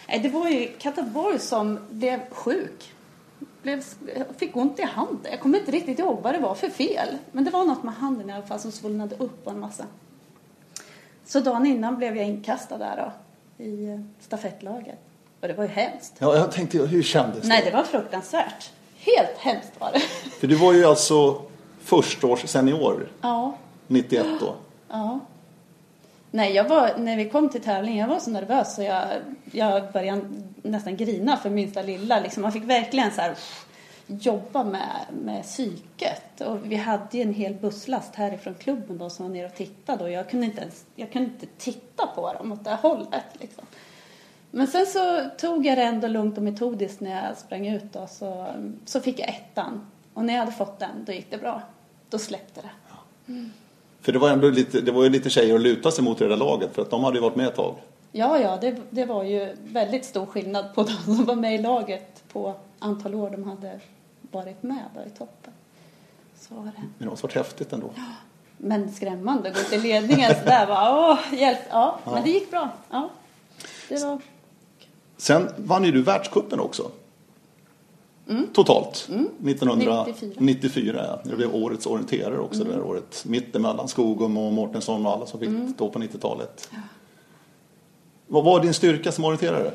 [0.09, 2.93] Nej, det var ju Kataborg som blev sjuk.
[3.63, 3.85] Blev,
[4.39, 5.27] fick ont i handen.
[5.31, 7.09] Jag kommer inte riktigt ihåg vad det var för fel.
[7.33, 9.85] Men det var något med handen i alla fall som svullnade upp en massa.
[11.27, 12.97] Så dagen innan blev jag inkastad där
[13.57, 14.99] då, i stafettlaget.
[15.41, 16.13] Och det var ju hemskt.
[16.19, 17.71] Ja, jag tänkte, hur kändes Nej, det?
[17.71, 18.71] det var fruktansvärt.
[18.99, 20.01] Helt hemskt var det.
[20.41, 21.43] För du var ju alltså
[21.81, 24.55] förstaårs senior Ja, 91 då.
[24.89, 25.21] ja.
[26.35, 29.07] Nej, jag var, när vi kom till tävlingen, jag var så nervös så jag,
[29.53, 30.23] jag började
[30.63, 32.21] nästan grina för minsta lilla.
[32.21, 32.43] Liksom.
[32.43, 33.35] Man fick verkligen så här,
[34.07, 36.41] jobba med, med psyket.
[36.41, 40.05] Och vi hade ju en hel busslast härifrån klubben då som var nere och tittade
[40.05, 43.25] och jag kunde inte, ens, jag kunde inte titta på dem åt det hållet.
[43.33, 43.65] Liksom.
[44.51, 48.07] Men sen så tog jag det ändå lugnt och metodiskt när jag sprang ut då,
[48.07, 48.47] så,
[48.85, 49.91] så fick jag ettan.
[50.15, 51.63] Och när jag hade fått den, då gick det bra.
[52.11, 52.71] Då släppte det.
[54.03, 56.25] För det var, ändå lite, det var ju lite tjejer att luta sig mot i
[56.25, 57.75] det där laget för att de hade ju varit med ett tag.
[58.13, 61.59] Ja, ja, det, det var ju väldigt stor skillnad på de som var med i
[61.59, 63.81] laget på antal år de hade
[64.31, 65.53] varit med där i toppen.
[66.41, 66.73] Så var det.
[66.77, 67.91] Men det måste varit häftigt ändå.
[68.57, 71.59] Men skrämmande att gå till ledningen sådär bara, åh, hjälp.
[71.71, 72.69] Ja, men det gick bra.
[72.91, 73.11] Ja,
[73.89, 74.21] det var,
[75.17, 76.91] Sen vann ju du världscupen också.
[78.55, 79.09] Totalt.
[79.47, 81.05] 1994.
[81.09, 81.21] Ja.
[81.31, 83.25] Det blev årets orienterare också det där året.
[83.27, 86.71] Mittemellan Skogum och Mårtensson och alla som fick stå på 90-talet.
[88.27, 89.73] Vad var din styrka som orienterare?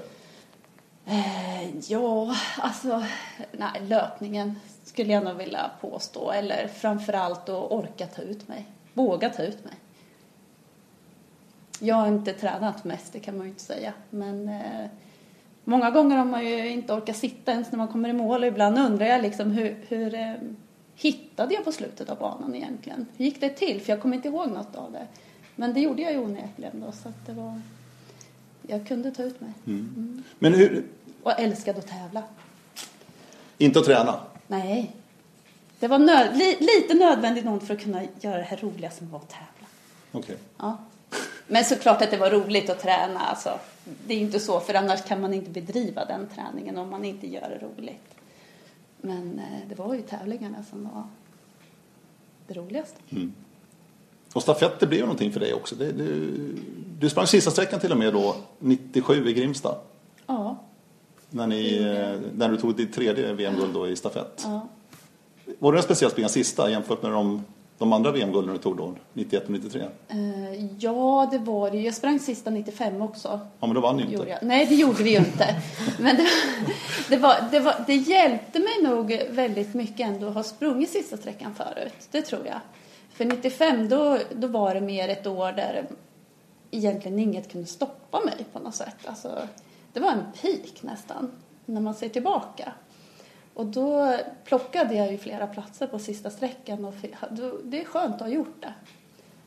[1.05, 3.03] eh, ja, alltså,
[3.51, 6.31] nej, löpningen skulle jag nog vilja påstå.
[6.31, 8.65] Eller framförallt att orka ta ut mig.
[8.93, 9.73] Våga ta ut mig.
[11.79, 13.93] Jag har inte tränat mest, det kan man ju inte säga.
[14.09, 14.85] Men eh,
[15.67, 18.41] många gånger har man ju inte orkat sitta ens när man kommer i mål.
[18.41, 20.33] Och ibland undrar jag liksom hur, hur eh,
[20.95, 23.05] hittade jag på slutet av banan egentligen?
[23.17, 23.81] Hur gick det till?
[23.81, 25.07] För jag kommer inte ihåg något av det.
[25.55, 27.61] Men det gjorde jag ju onekligen då, så att det var...
[28.67, 29.51] Jag kunde ta ut mig.
[30.39, 30.85] Men hur,
[31.23, 32.23] Och älskade att tävla.
[33.57, 34.19] inte att träna.
[34.47, 34.95] Nej.
[35.79, 39.09] Det var nöd, li, lite nödvändigt nog för att kunna göra det här roliga som
[39.09, 39.67] var att tävla.
[40.11, 40.37] Okej.
[40.57, 40.77] Ja.
[41.47, 43.19] Men såklart att det var roligt att träna.
[43.19, 43.59] Alltså.
[44.07, 47.27] Det är inte så, för annars kan man inte bedriva den träningen om man inte
[47.27, 48.15] gör det roligt.
[49.01, 51.03] Men eh, det var ju tävlingarna som var
[52.47, 52.99] det roligaste.
[54.33, 55.75] Och stafetter blev ju någonting för dig också.
[55.75, 56.33] Det, du,
[56.99, 59.75] du sprang sista sträckan till och med då 97 i Grimsta.
[60.25, 60.57] Ja.
[61.29, 64.41] När, ni, eh, när du tog ditt tredje VM-guld då i stafett.
[64.43, 64.67] ja.
[65.59, 67.43] Var det en speciell springa sista jämfört med de
[67.77, 69.81] de andra VM-gulden du tog då, 91 och 93?
[70.07, 71.77] Eh, ja, det var det.
[71.77, 73.39] Jag sprang sista 95 också.
[73.59, 74.29] Ja, men då vann ni inte.
[74.29, 74.43] jag.
[74.43, 75.61] Nej, det gjorde vi ju inte.
[75.99, 76.27] Men det,
[77.09, 81.17] det, var, det, var, det hjälpte mig nog väldigt mycket ändå att ha sprungit sista
[81.17, 82.07] sträckan förut.
[82.11, 82.59] Det tror jag.
[83.09, 85.87] För 95 då, då var det mer ett år där
[86.71, 88.97] egentligen inget kunde stoppa mig på något sätt.
[89.05, 89.47] Alltså,
[89.93, 91.31] det var en peak nästan
[91.65, 92.73] när man ser tillbaka.
[93.57, 96.93] Och då plockade jag ju flera platser på sista sträckan och
[97.63, 98.73] det är skönt att ha gjort det.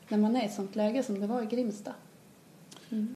[0.07, 1.91] När man är i ett sånt läge som det var i Grimsta.
[2.89, 3.13] Mm.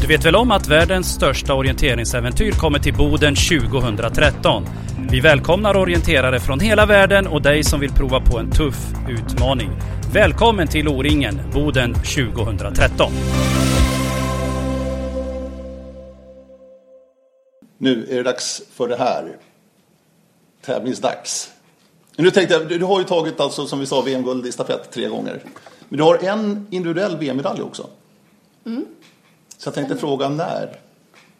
[0.00, 4.64] Du vet väl om att världens största orienteringsäventyr kommer till Boden 2013?
[5.10, 9.70] Vi välkomnar orienterare från hela världen och dig som vill prova på en tuff utmaning.
[10.12, 13.12] Välkommen till O-ringen, Boden 2013.
[17.82, 19.36] Nu är det dags för det här.
[20.64, 21.52] Tävlingsdags.
[22.16, 25.08] Nu tänkte jag, du har ju tagit alltså som vi sa VM-guld i stafett tre
[25.08, 25.42] gånger.
[25.88, 27.86] Men du har en individuell VM-medalj också.
[29.58, 30.78] Så jag tänkte fråga när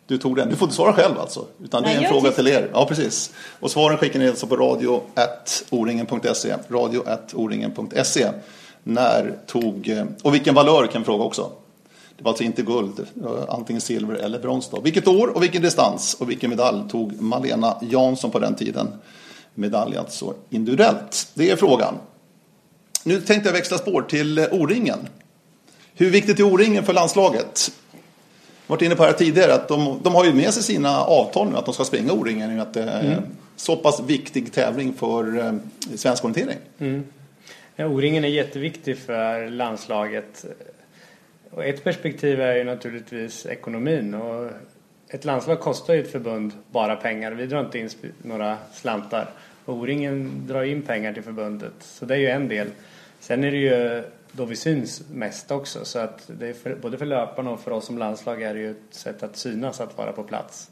[0.07, 0.49] du tog den.
[0.49, 1.47] Du får inte svara själv alltså.
[1.65, 2.71] Utan det är en fråga till er.
[2.73, 3.33] Ja, precis.
[3.61, 6.57] Och svaren skickar ni alltså på radio.oringen.se.
[6.69, 8.31] Radio.oringen.se.
[8.83, 11.51] När tog, och vilken valör kan jag fråga också.
[12.23, 14.81] Det var alltså inte guld, var antingen silver eller brons då.
[14.81, 18.89] Vilket år och vilken distans och vilken medalj tog Malena Jansson på den tiden?
[19.55, 21.29] Medalj alltså individuellt.
[21.35, 21.95] Det är frågan.
[23.05, 24.99] Nu tänkte jag växla spår till eh, O-ringen.
[25.95, 27.73] Hur viktigt är O-ringen för landslaget?
[27.93, 31.01] Jag varit inne på det här tidigare att de, de har ju med sig sina
[31.01, 33.23] avtal nu att de ska springa O-ringen att det är en
[33.57, 35.53] så pass viktig tävling för eh,
[35.97, 36.59] svensk orientering.
[37.77, 40.45] Ja, O-ringen är jätteviktig för landslaget.
[41.55, 44.15] Och ett perspektiv är ju naturligtvis ekonomin.
[44.15, 44.51] Och
[45.09, 47.33] ett landslag kostar ju ett förbund bara pengar.
[47.33, 47.89] Vi drar inte in
[48.23, 49.31] några slantar.
[49.67, 51.73] O-ringen drar in pengar till förbundet.
[51.81, 52.71] Så det är ju en del.
[53.21, 55.85] Sen är det ju då vi syns mest också.
[55.85, 58.61] Så att det är för, både för löparna och för oss som landslag är det
[58.61, 60.71] ju ett sätt att synas att vara på plats.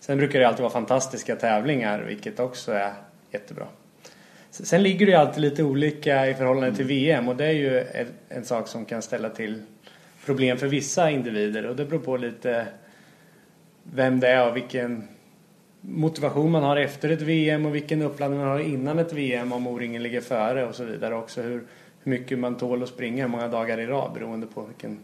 [0.00, 2.92] Sen brukar det alltid vara fantastiska tävlingar, vilket också är
[3.30, 3.66] jättebra.
[4.50, 7.78] Sen ligger det ju alltid lite olika i förhållande till VM och det är ju
[7.80, 9.62] en, en sak som kan ställa till
[10.26, 12.66] problem för vissa individer och det beror på lite
[13.82, 15.08] vem det är och vilken
[15.80, 19.66] motivation man har efter ett VM och vilken uppladdning man har innan ett VM om
[19.66, 21.62] O-ringen ligger före och så vidare också hur,
[22.02, 24.98] hur mycket man tål att springa hur många dagar i rad beroende på vilken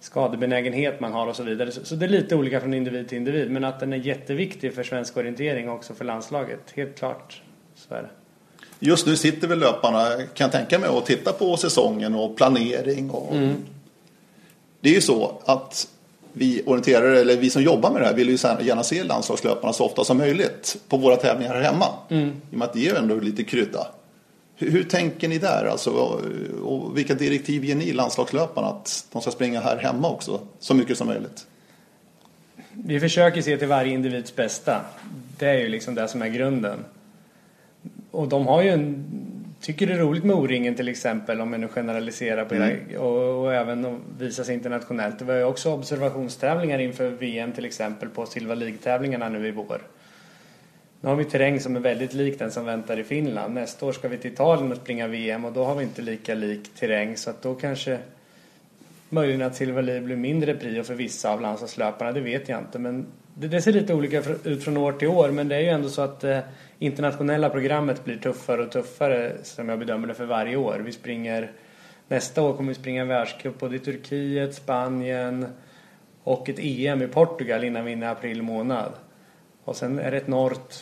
[0.00, 1.72] skadebenägenhet man har och så vidare.
[1.72, 4.74] Så, så det är lite olika från individ till individ men att den är jätteviktig
[4.74, 7.42] för svensk orientering och också för landslaget, helt klart.
[7.74, 8.08] Så är det.
[8.80, 13.10] Just nu sitter väl löparna, kan jag tänka mig, och tittar på säsongen och planering.
[13.10, 13.34] Och...
[14.80, 15.88] Det är ju så att
[16.32, 18.36] vi orienterare, eller vi som jobbar med det här, vill ju
[18.66, 21.86] gärna se landslagslöparna så ofta som möjligt på våra tävlingar här hemma.
[22.08, 23.86] I och med att det ger ändå lite krydda.
[24.56, 25.64] Hur, hur tänker ni där?
[25.64, 25.90] Alltså,
[26.62, 30.98] och vilka direktiv ger ni landslagslöparna att de ska springa här hemma också så mycket
[30.98, 31.46] som möjligt?
[32.72, 34.80] Vi försöker se till varje individs bästa.
[35.38, 36.84] Det är ju liksom det som är grunden.
[38.10, 39.04] Och de har ju en,
[39.60, 43.44] tycker det är roligt med O-ringen till exempel om man nu generaliserar på hela, och,
[43.44, 45.18] och även att visa sig internationellt.
[45.18, 49.82] Det var ju också observationstävlingar inför VM till exempel på Silva League-tävlingarna nu i vår.
[51.00, 53.54] Nu har vi terräng som är väldigt lik den som väntar i Finland.
[53.54, 56.34] Nästa år ska vi till Italien och springa VM och då har vi inte lika
[56.34, 57.98] lik terräng så att då kanske
[59.08, 62.78] möjligen att Silva League blir mindre prio för vissa av landslagslöparna, det vet jag inte.
[62.78, 63.06] Men
[63.40, 65.88] det, det ser lite olika ut från år till år men det är ju ändå
[65.88, 66.38] så att eh,
[66.78, 70.82] internationella programmet blir tuffare och tuffare som jag bedömer det för varje år.
[70.84, 71.52] Vi springer
[72.10, 75.46] Nästa år kommer vi springa en världscup både i Turkiet, Spanien
[76.22, 78.92] och ett EM i Portugal innan vi är inne i april månad.
[79.64, 80.74] Och sen är det ett Nort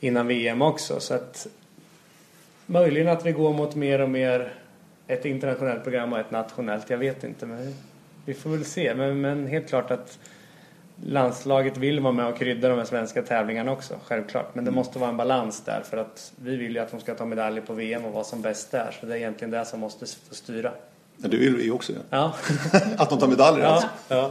[0.00, 1.46] innan VM också så att
[2.66, 4.52] möjligen att vi går mot mer och mer
[5.06, 6.90] ett internationellt program och ett nationellt.
[6.90, 7.74] Jag vet inte men
[8.24, 8.94] vi får väl se.
[8.94, 10.18] Men, men helt klart att
[11.06, 14.54] landslaget vill vara med och krydda de här svenska tävlingarna också, självklart.
[14.54, 17.14] Men det måste vara en balans där för att vi vill ju att de ska
[17.14, 18.96] ta medaljer på VM och vara som bäst där.
[19.00, 20.70] Så det är egentligen det som måste få styra.
[21.16, 21.92] Ja, det vill vi också.
[21.92, 21.98] Ja.
[22.10, 22.32] Ja,
[22.98, 23.88] Att de tar medaljer ja, alltså.
[24.08, 24.30] ja.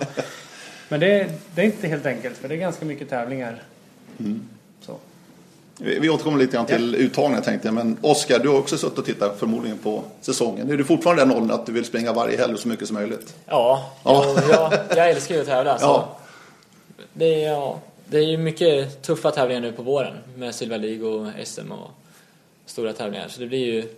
[0.90, 3.64] Men det, är- det är inte helt enkelt för det är ganska mycket tävlingar.
[4.82, 4.96] Så.
[5.80, 7.76] Vi vi återkommer lite grann till uttagningen tänkte jag.
[7.76, 10.72] Men Oskar, du har också suttit och tittat förmodligen på säsongen.
[10.72, 13.36] Är du fortfarande den åldern att du vill springa varje helg så mycket som möjligt?
[13.46, 14.26] Ja, Ja.
[14.36, 15.78] Jag, jag, jag älskar ju att tävla.
[15.80, 16.18] Så Ja.
[17.14, 21.08] Det, är, ja, det är ju mycket tuffa tävlingar nu på våren med Silver League
[21.08, 21.92] och SM och
[22.66, 23.28] stora tävlingar.
[23.28, 23.90] Så det blir ju,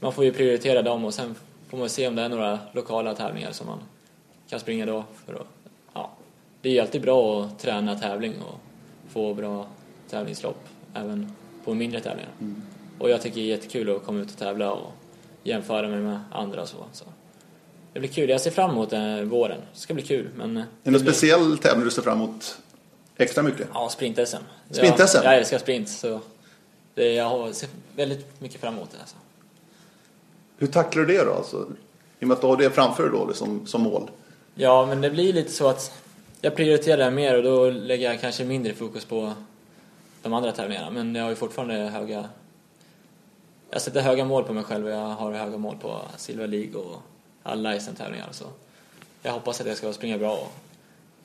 [0.00, 1.34] man får ju prioritera dem och sen
[1.68, 3.78] får man se om det är några lokala tävlingar som man
[4.48, 5.04] kan springa då.
[5.26, 5.46] För att,
[5.94, 6.10] ja,
[6.60, 8.60] det är ju alltid bra att träna tävling och
[9.12, 9.66] få bra
[10.10, 11.32] tävlingslopp även
[11.64, 12.30] på mindre tävlingar.
[12.98, 14.92] Och jag tycker det är jättekul att komma ut och tävla och
[15.42, 16.76] jämföra mig med andra och så.
[16.92, 17.04] så.
[17.96, 18.30] Det blir kul.
[18.30, 19.60] Jag ser fram emot eh, våren.
[19.72, 20.28] Det ska bli kul.
[20.36, 22.58] Men, eh, Är det någon speciell tävling du ser fram emot
[23.16, 23.68] extra mycket?
[23.74, 24.36] Ja, sprint-SM.
[24.70, 25.16] Sprint-SM?
[25.16, 26.20] Jag, jag älskar sprint så
[26.94, 28.98] det, jag ser väldigt mycket fram emot det.
[29.00, 29.16] Alltså.
[30.58, 31.32] Hur tacklar du det då?
[31.32, 31.66] Alltså,
[32.20, 34.10] I och med att du har det framför dig då, liksom, som mål.
[34.54, 35.92] Ja, men det blir lite så att
[36.40, 39.32] jag prioriterar det mer och då lägger jag kanske mindre fokus på
[40.22, 40.90] de andra tävlingarna.
[40.90, 42.28] Men jag har ju fortfarande höga...
[43.70, 46.80] Jag sätter höga mål på mig själv och jag har höga mål på Silver League
[46.80, 47.02] och
[47.46, 48.28] alla SM-tävlingar.
[48.30, 48.44] Så
[49.22, 50.48] jag hoppas att jag ska springa bra.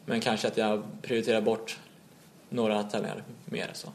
[0.06, 1.80] Men kanske att jag prioriterar bort
[2.50, 3.70] några tävlingar mer.
[3.74, 3.88] Så.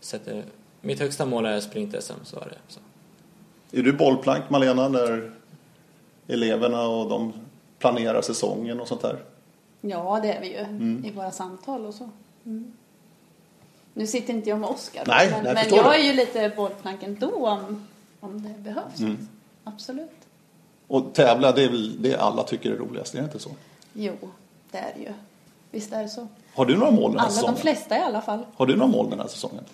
[0.00, 0.44] Sätter,
[0.80, 2.58] mitt högsta mål är sprint-SM, så är det.
[2.68, 2.80] Så.
[3.72, 5.32] Är du bollplank Malena när
[6.26, 7.32] eleverna och de
[7.78, 9.18] planerar säsongen och sånt där?
[9.80, 12.10] Ja, det är vi ju i våra samtal och så.
[12.44, 12.72] Mm.
[13.94, 15.96] Nu sitter inte jag med Oskar, Nej, men, nej, men jag det.
[15.96, 17.86] är ju lite bollplank ändå om,
[18.20, 19.00] om det behövs.
[19.00, 19.28] Mm.
[19.64, 20.27] Absolut.
[20.88, 23.50] Och tävla, det är väl det alla tycker är roligast, är det inte så?
[23.92, 24.12] Jo,
[24.70, 25.12] det är det ju.
[25.70, 26.28] Visst är det så.
[26.54, 27.56] Har du några mål den här Alla, de säsongen?
[27.56, 28.46] flesta i alla fall.
[28.56, 29.64] Har du några mål den här säsongen?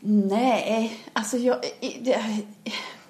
[0.00, 1.56] Nej, alltså jag,
[2.00, 2.20] det,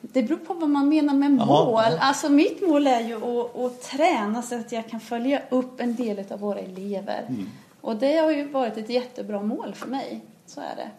[0.00, 1.46] det beror på vad man menar med mål.
[1.48, 1.98] jaha.
[2.00, 5.94] Alltså mitt mål är ju att, att träna så att jag kan följa upp en
[5.94, 7.24] del av våra elever.
[7.29, 7.46] Mm.
[7.81, 10.20] Och det har ju varit ett jättebra mål för mig.
[10.46, 10.90] Så är det.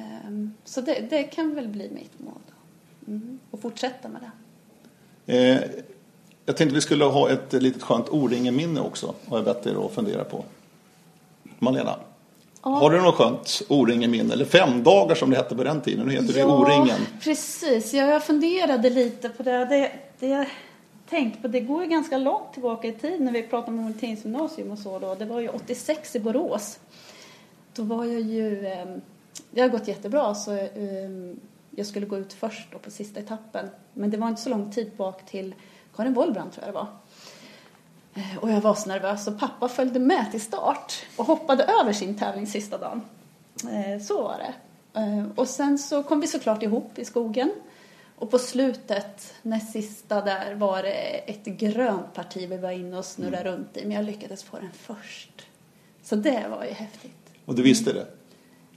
[0.00, 2.34] Ehm, Så det, det kan väl bli mitt mål.
[2.46, 3.12] då.
[3.12, 3.38] Mm.
[3.50, 4.30] Och fortsätta med det.
[5.26, 5.56] Eh,
[6.46, 9.92] jag tänkte vi skulle ha ett litet skönt O-ringen-minne också, har jag bett er att
[9.92, 10.44] fundera på.
[11.58, 11.96] Malena,
[12.60, 14.32] har du något skönt O-ringen-minne?
[14.32, 17.00] Eller fem dagar som det hette på den tiden, nu heter det O-ringen.
[17.20, 17.94] precis.
[17.94, 19.64] Ja, jag funderade lite på det.
[19.64, 20.46] Det, det jag
[21.08, 24.70] tänkte på, det går ju ganska långt tillbaka i tiden när vi pratade om orienteringsgymnasium
[24.70, 25.14] och så då.
[25.14, 26.78] Det var ju 86 i Borås.
[27.74, 28.86] Då var jag ju, eh,
[29.50, 30.68] det har gått jättebra så eh,
[31.76, 33.68] jag skulle gå ut först då på sista etappen.
[33.92, 35.54] Men det var inte så lång tid bak till
[35.96, 36.86] Karin Wollbrand tror jag det var.
[38.14, 41.92] Eh, Och jag var så nervös så pappa följde med till start och hoppade över
[41.92, 43.02] sin tävling sista dagen.
[43.70, 44.54] Eh, Så var det.
[45.00, 47.52] Eh, Och sen så kom vi såklart ihop i skogen.
[48.16, 50.92] Och på slutet, näst sista där, var det
[51.30, 53.82] ett grönt parti vi var inne och snurrade runt i.
[53.86, 55.46] Men jag lyckades få den först.
[56.02, 57.30] Så det var ju häftigt.
[57.44, 58.06] Och du visste det?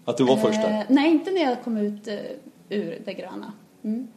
[0.06, 0.80] Att du var först där?
[0.80, 2.08] Eh, nej, inte när jag kom ut
[2.70, 3.54] ur det gröna.
[3.84, 4.08] Mm.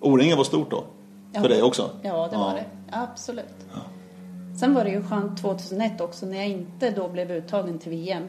[0.00, 0.84] O-ringen var stort då?
[1.34, 1.48] För Ja.
[1.48, 1.90] dig också?
[2.02, 2.64] Ja, det var det.
[2.90, 3.66] Absolut.
[4.60, 8.28] Sen var det ju skönt 2001 också när jag inte då blev uttagen till VM.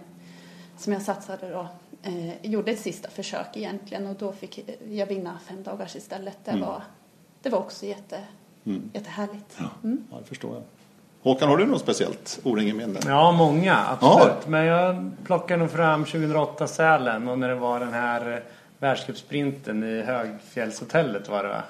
[0.78, 1.68] Som jag satsade då.
[2.04, 6.38] Eh, gjorde ett sista försök egentligen och då fick jag vinna fem dagars istället.
[6.46, 6.84] Det, var,
[7.42, 8.20] det var också jätte,
[8.94, 9.58] jättehärligt.
[9.84, 10.04] Mm.
[10.12, 10.64] Ja, det förstår jag.
[11.26, 13.00] Håkan, har du något speciellt O-ringen-minne?
[13.08, 13.78] Ja, många.
[13.88, 14.28] Absolut.
[14.44, 14.50] Ja.
[14.50, 18.38] Men jag plockar nog fram 2008 Sälen och när det var den här eh,
[18.80, 21.64] världscupsprinten i Högfjällshotellet var det va?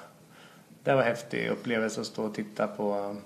[0.84, 3.16] Det var en häftig upplevelse att stå och titta på,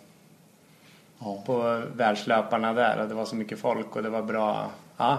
[1.19, 1.43] Ja.
[1.47, 4.67] på världslöparna där och det var så mycket folk och det var bra,
[4.97, 5.19] ja,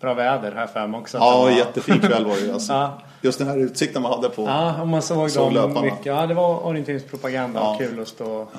[0.00, 1.18] bra väder här för mig också.
[1.18, 1.50] Ja, var.
[1.50, 2.72] jättefin kväll var det ju alltså.
[2.72, 2.98] Ja.
[3.20, 4.42] Just den här utsikten man hade på.
[4.46, 5.82] Ja, och man såg Såg dem löparna.
[5.82, 6.06] mycket.
[6.06, 7.70] Ja, det var orienteringspropaganda Ja.
[7.72, 8.52] och kul att stå och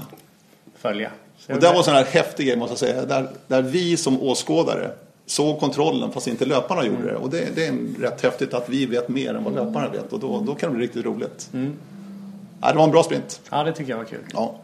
[0.77, 1.11] följa.
[1.47, 3.05] Och det var en här häftig grej måste jag säga.
[3.05, 4.91] Där, där vi som åskådare
[5.25, 7.15] såg kontrollen fast inte löparna gjorde det.
[7.15, 10.13] Och det, det är rätt häftigt att vi vet mer än vad löparna vet.
[10.13, 11.49] Och då, då kan det bli riktigt roligt.
[12.61, 13.41] Ja, det var en bra sprint.
[13.51, 14.19] Ja, det tycker jag var kul.
[14.33, 14.55] Ja.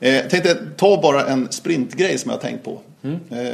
[0.00, 2.80] Eh, tänkte ta bara en sprintgrej som jag har tänkt på.
[3.30, 3.46] Eh,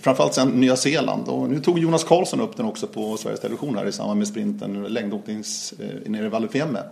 [0.00, 1.28] framförallt sen Nya Zeeland.
[1.28, 4.28] Och nu tog Jonas Karlsson upp den också på Sveriges Television här i samband med
[4.28, 6.82] sprinten längdåknings eh, nere i Val di Fiemme.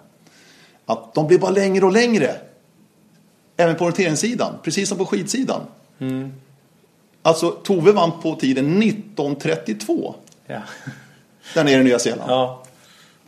[0.87, 2.31] Att de blir bara längre och längre.
[3.57, 5.61] Även på orienteringssidan, precis som på skidsidan.
[7.23, 10.15] Alltså Tove vann på tiden 1932
[10.47, 10.63] Ja.
[11.55, 12.31] där nere i Nya Zeeland.
[12.31, 12.63] ja.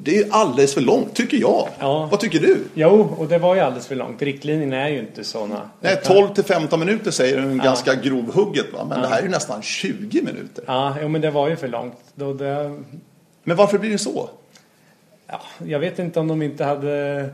[0.01, 1.69] Det är alldeles för långt, tycker jag.
[1.79, 2.07] Ja.
[2.11, 2.65] Vad tycker du?
[2.75, 4.23] Jo, och det var ju alldeles för långt.
[4.23, 5.71] Riktlinjerna är ju inte sådana.
[5.81, 8.87] Nej, 12 till 15 minuter säger den ganska grovhugget va?
[8.89, 10.65] Men det här är ju nästan 20 minuter.
[10.67, 11.97] Ja, jo, men det var ju för långt.
[12.15, 12.79] Då det,
[13.45, 14.31] Men varför blir det så?
[15.27, 17.29] ja, jag vet inte om de inte hade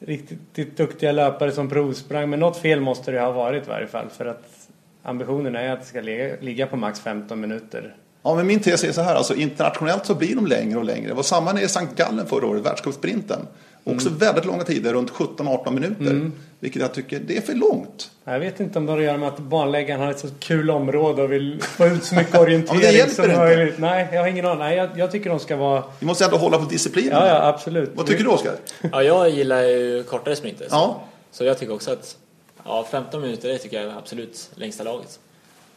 [0.00, 2.30] riktigt duktiga löpare som provsprang.
[2.30, 4.08] Men något fel måste det ha varit i varje fall.
[4.08, 4.68] För att
[5.02, 6.00] ambitionen är att det ska
[6.40, 7.94] ligga, på max 15 minuter.
[8.22, 11.08] Ja, men min tes är så här, alltså internationellt så blir de längre och längre.
[11.08, 13.46] Det var samma nere i Sankt Gallen förra året, världscupsprinten.
[13.84, 16.30] Också väldigt långa tider, runt 17-18 minuter.
[16.60, 18.10] Vilket jag tycker, det är för långt.
[18.24, 20.70] Jag vet inte om det har att göra med att banläggaren har ett så kul
[20.70, 23.36] område och vill få ut så mycket orientering Ja, men det hjälper som inte.
[23.36, 23.78] möjligt.
[23.78, 24.58] Nej, jag har ingen aning.
[24.58, 25.84] Nej, jag, jag tycker de ska vara...
[25.98, 27.12] Vi måste ändå hålla på disciplinen.
[27.12, 27.90] Ja, ja, absolut.
[27.94, 28.54] Vad tycker du Oskar?
[28.92, 30.64] Ja, jag gillar ju kortare sprinter.
[30.68, 31.02] så- Ja.
[31.32, 32.16] Så jag tycker också att
[32.64, 35.18] ja, 15 minuter det tycker jag är absolut längsta laget.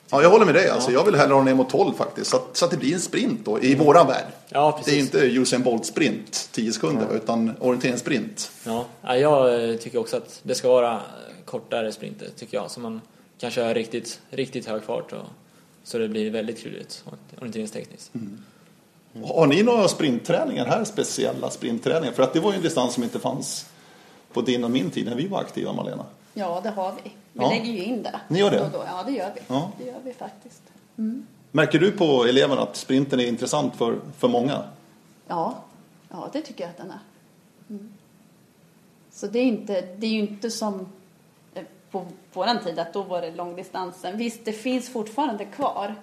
[0.10, 0.70] Ja, jag håller med dig.
[0.70, 2.30] Alltså, Jag vill hellre ha ner mot 12 faktiskt.
[2.32, 4.26] Så att, så att det blir en sprint då, i våran värld.
[4.50, 5.00] Ja, Det är precis.
[5.00, 8.52] inte Usain Bolt sprint, 10 sekunder, utan orienteringssprint.
[8.66, 11.02] Ja, ja, jag eh, tycker också att det ska vara
[11.46, 12.72] kortare sprinter, tycker jag.
[12.72, 13.02] Så man
[13.40, 15.20] kan köra riktigt, riktigt hög fart och,
[15.84, 17.04] så det blir väldigt klurigt
[17.40, 18.12] orienteringstekniskt.
[19.26, 22.14] Har ni några sprintträningar här, speciella sprintträningar?
[22.14, 23.66] För att det var ju en distans som inte fanns
[24.34, 26.06] på din och min tid när vi var aktiva, Malena.
[26.34, 27.12] Ja, det har vi.
[27.34, 27.50] Vi Ja.
[27.50, 28.20] lägger ju in det.
[28.28, 28.58] Ni gör det?
[28.58, 28.84] då och Då.
[28.88, 29.42] Ja, det gör vi.
[29.48, 29.72] Ja.
[29.78, 30.62] Det gör vi faktiskt.
[31.52, 34.64] Märker du på eleverna att sprinten är intressant för, för många?
[35.28, 35.56] Ja,
[36.10, 37.00] ja det tycker jag att den är.
[37.70, 37.94] Mm.
[39.12, 40.88] Så det är, inte, det är ju inte som
[41.54, 44.18] eh, på våran tid att då var det långdistansen.
[44.18, 45.96] Visst, det finns fortfarande kvar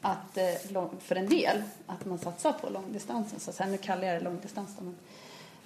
[0.00, 3.40] att, eh, för en del att man satsar på långdistansen.
[3.40, 4.96] Så sen nu kallar jag det långdistans men,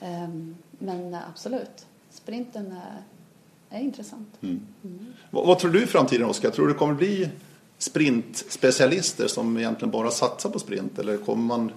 [0.01, 3.03] ehm, men eh, absolut, sprinten är,
[3.77, 4.29] är intressant.
[5.31, 6.51] Vad, vad tror du i framtiden, Oskar?
[6.51, 7.29] Tror du det kommer bli
[7.79, 10.99] sprintspecialister som egentligen bara satsar på sprint?
[10.99, 11.73] Eller kommer man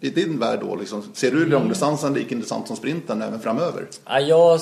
[0.00, 3.86] i din värld då, liksom, ser du långdistansen lika intressant som sprinten även framöver?
[4.04, 4.60] Ja, jag,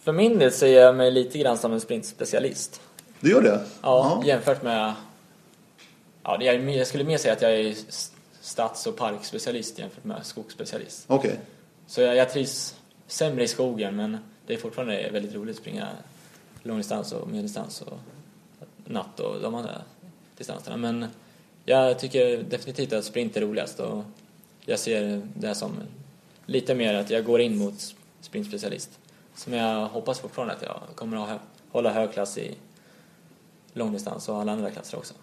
[0.00, 2.80] för min del ser jag mig lite grann som en sprintspecialist.
[3.20, 3.60] Du gör det?
[3.82, 4.94] Ja, jämfört med...
[6.22, 7.74] Ja, jag skulle mer säga att jag är
[8.40, 11.04] stads och parkspecialist jämfört med skogsspecialist.
[11.06, 11.40] Okej.
[11.86, 12.74] Så jag, jag trivs
[13.06, 15.88] sämre i skogen men det är fortfarande väldigt roligt att springa
[16.62, 17.98] långdistans och medeldistans och
[18.84, 19.82] natt och de andra
[20.36, 20.76] distanserna.
[20.76, 21.06] Men
[21.64, 24.04] jag tycker definitivt att sprint är roligast och
[24.60, 25.72] jag ser det som
[26.46, 28.98] lite mer att jag går in mot sprintspecialist.
[29.34, 31.40] Som jag hoppas fortfarande att jag kommer att
[31.70, 32.54] hålla hög klass i
[33.72, 35.14] långdistans och alla andra klasser också.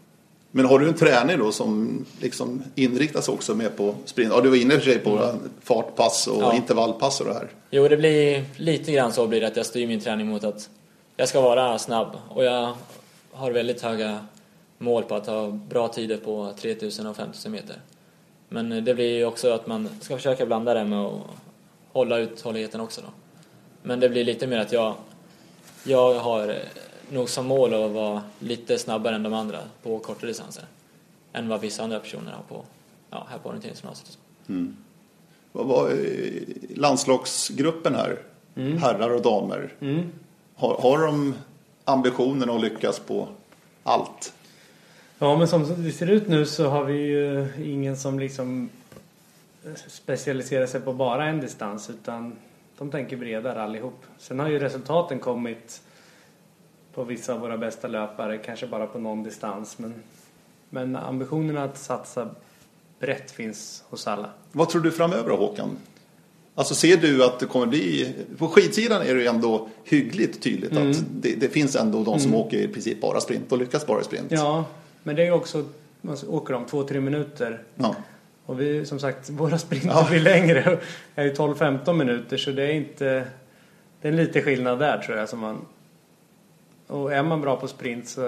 [0.51, 4.31] Men har du en träning då som liksom inriktas också mer på sprint?
[4.33, 5.33] Ja, du var inne för sig på
[5.63, 6.55] fartpass och Ja.
[6.55, 7.47] intervallpass och det här.
[7.69, 10.69] Jo, det blir lite grann så blir det att jag styr min träning mot att
[11.17, 12.73] jag ska vara snabb och jag
[13.31, 14.25] har väldigt höga
[14.77, 17.75] mål på att ha bra tider på 3000 och 5000 meter.
[18.49, 21.21] Men det blir ju också att man ska försöka blanda det med att
[21.91, 23.07] hålla uthålligheten också då.
[23.83, 24.93] Men det blir lite mer att jag,
[25.83, 26.55] jag har
[27.11, 30.65] nog som mål att vara lite snabbare än de andra på kortare distanser.
[31.33, 32.65] Än vad vissa andra personer har på,
[33.09, 34.19] ja, här på orienteringsgymnasiet så.
[35.51, 36.41] Vad var eh,
[36.75, 38.19] landslagsgruppen här,
[38.55, 39.73] herrar och damer,
[40.55, 41.33] har, har de
[41.85, 43.27] ambitionen att lyckas på
[43.83, 44.33] allt?
[45.19, 48.69] Ja, men som det ser ut nu så har vi ju ingen som liksom
[49.87, 52.35] specialiserar sig på bara en distans utan
[52.77, 54.03] de tänker bredare allihop.
[54.17, 55.81] Sen har ju resultaten kommit
[56.93, 59.79] på vissa av våra bästa löpare, kanske bara på någon distans.
[59.79, 59.93] Men,
[60.69, 62.29] men ambitionen att satsa
[62.99, 64.29] brett finns hos alla.
[64.51, 65.69] Vad tror du framöver Håkan?
[66.55, 68.15] Alltså ser du att det kommer bli...
[68.37, 70.91] På skidsidan är det ju ändå hyggligt tydligt Mm.
[70.91, 74.01] att det, det finns ändå de som åker i princip bara sprint och lyckas bara
[74.01, 74.31] i sprint.
[74.31, 74.65] Ja,
[75.03, 75.65] men det är ju också,
[76.01, 77.95] man åker om två, tre minuter Ja.
[78.45, 80.07] Och vi, som sagt, våra sprinter Ja.
[80.09, 80.79] blir längre.
[81.15, 83.25] är ju 12-15 minuter så det är inte...
[84.01, 85.29] Det är en lite skillnad där tror jag.
[85.29, 85.57] Som man,
[86.91, 88.21] och är man bra på sprint så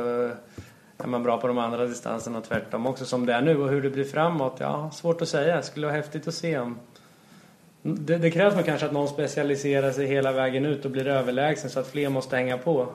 [0.98, 3.58] är man bra på de andra distanserna och tvärtom också som det är nu.
[3.62, 5.56] Och hur det blir framåt, ja, svårt att säga.
[5.56, 6.80] Det skulle vara häftigt att se om...
[7.82, 11.70] Det, det krävs nog kanske att någon specialiserar sig hela vägen ut och blir överlägsen
[11.70, 12.88] så att fler måste hänga på.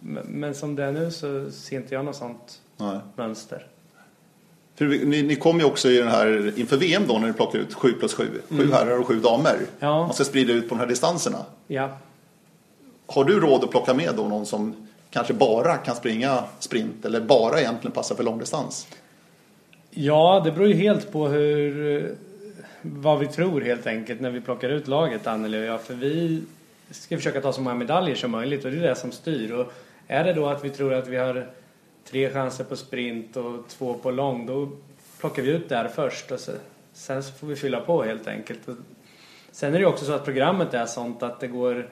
[0.00, 2.98] Men, men som det är nu så ser inte jag något sånt Nej.
[3.16, 3.66] mönster.
[4.78, 7.64] Vi- ni, ni kom ju också i den här, inför VM då när ni plockade
[7.64, 8.24] ut 7 plus 7.
[8.48, 9.56] 7 herrar och 7 damer.
[9.78, 9.98] Ja.
[10.06, 11.38] Man ska sprida ut på de här distanserna.
[11.66, 11.98] Ja,
[13.06, 17.20] Har du råd att plocka med då någon som kanske bara kan springa sprint eller
[17.20, 18.86] bara egentligen passar för långdistans?
[19.90, 22.14] Ja, det beror ju helt på hur,
[22.82, 25.80] vad vi tror helt enkelt när vi plockar ut laget, Anneli och jag.
[25.80, 26.42] För vi
[26.90, 29.52] ska försöka ta så många medaljer som möjligt och det är det som styr.
[29.52, 29.72] Och
[30.06, 31.50] är det då att vi tror att vi har
[32.10, 34.68] tre chanser på sprint och två på lång, då
[35.20, 36.52] plockar vi ut där först och så,
[36.92, 38.68] sen så får vi fylla på helt enkelt.
[38.68, 38.74] Och
[39.50, 41.88] sen är det ju också så att programmet är sånt att det går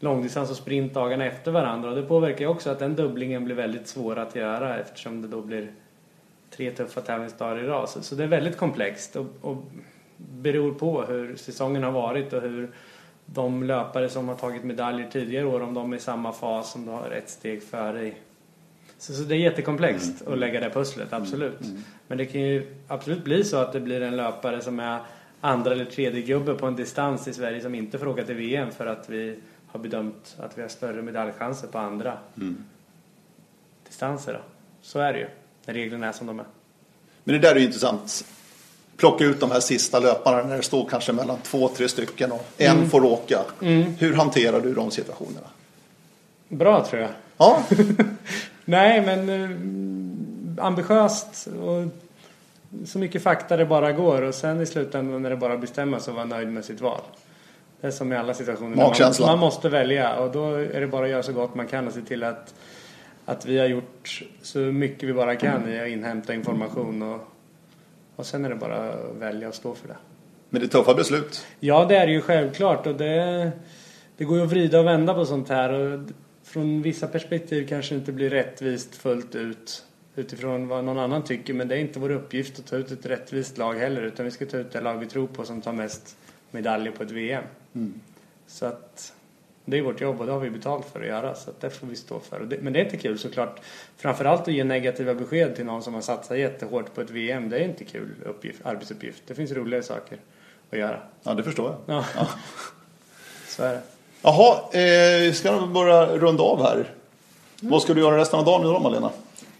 [0.00, 3.54] långdistans och sprint dagarna efter varandra och det påverkar ju också att den dubblingen blir
[3.54, 5.72] väldigt svår att göra eftersom det då blir
[6.50, 7.88] tre tuffa tävlingsdagar i rad.
[7.88, 9.56] Så, så det är väldigt komplext och, och
[10.16, 12.70] beror på hur säsongen har varit och hur
[13.26, 16.86] de löpare som har tagit medaljer tidigare år, om de är i samma fas, om
[16.86, 18.14] de har ett steg före i.
[18.98, 21.60] Så, så det är jättekomplext att lägga det pusslet, absolut.
[22.08, 25.00] Men det kan ju absolut bli så att det blir en löpare som är
[25.40, 28.70] andra eller tredje gubbe på en distans i Sverige som inte får åka till VM
[28.70, 29.38] för att vi
[29.72, 32.18] har bedömt att vi har större medaljchanser på andra
[33.88, 34.32] distanser.
[34.32, 34.38] Då.
[34.82, 35.28] Så är det ju,
[35.64, 36.46] när reglerna är som de är.
[37.24, 38.24] Men det där är ju intressant.
[38.96, 42.46] Plocka ut de här sista löparna när det står kanske mellan två, tre stycken och
[42.56, 43.40] en får åka.
[43.98, 45.46] Hur hanterar du de situationerna?
[46.48, 47.10] Bra tror jag.
[47.36, 47.64] Ja,
[48.64, 51.84] Nej, men eh, ambitiöst och
[52.86, 56.12] så mycket fakta det bara går och sen i slutändan när det bara bestämmer så
[56.12, 57.00] vara nöjd med sitt val.
[57.80, 58.76] Det är som i alla situationer.
[58.76, 59.26] Man, Magkänsla.
[59.26, 61.92] man måste välja och då är det bara att göra så gott man kan och
[61.92, 62.54] se till att,
[63.24, 67.20] att vi har gjort så mycket vi bara kan i att inhämta information och,
[68.16, 69.96] och sen är det bara att välja och stå för det.
[70.50, 71.46] Men det är tuffa beslut.
[71.60, 73.50] Ja, det är det ju självklart och det,
[74.16, 76.00] det går ju att vrida och vända på sånt här och
[76.44, 79.84] från vissa perspektiv kanske det inte blir rättvist fullt ut
[80.16, 83.06] utifrån vad någon annan tycker men det är inte vår uppgift att ta ut ett
[83.06, 85.72] rättvist lag heller utan vi ska ta ut det lag vi tror på som tar
[85.72, 86.16] mest
[86.50, 87.44] medaljer på ett VM.
[88.46, 89.12] Så att
[89.64, 91.70] det är vårt jobb och det har vi betalt för att göra så att det
[91.70, 92.40] får vi stå för.
[92.40, 93.60] Det, men det är inte kul såklart.
[93.96, 97.50] Framförallt att ge negativa besked till någon som har satsat jättehårt på ett VM.
[97.50, 99.22] Det är inte kul uppgift, arbetsuppgift.
[99.26, 100.18] Det finns roligare saker
[100.70, 101.00] att göra.
[101.22, 102.04] Ja, det förstår jag.
[102.16, 102.26] Ja.
[103.48, 103.82] Så är det.
[104.22, 106.94] Jaha, eh, ska vi börja runda av här?
[107.60, 109.10] Vad ska du göra resten av dagen idag Malena?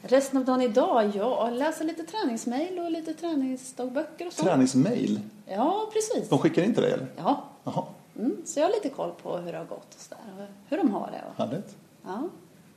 [0.03, 4.43] Resten av dagen idag, ja, läsa lite träningsmail och lite träningsdagböcker och så.
[4.45, 5.21] Träningsmail?
[5.47, 6.29] Ja, precis.
[6.29, 7.07] De skickar in till dig eller?
[7.17, 7.85] Ja, Jaha,
[8.19, 10.49] mm, så jag har lite koll på hur det har gått och så där, och
[10.69, 11.23] hur de har det.
[11.33, 11.77] Och, härligt.
[12.05, 12.29] ja,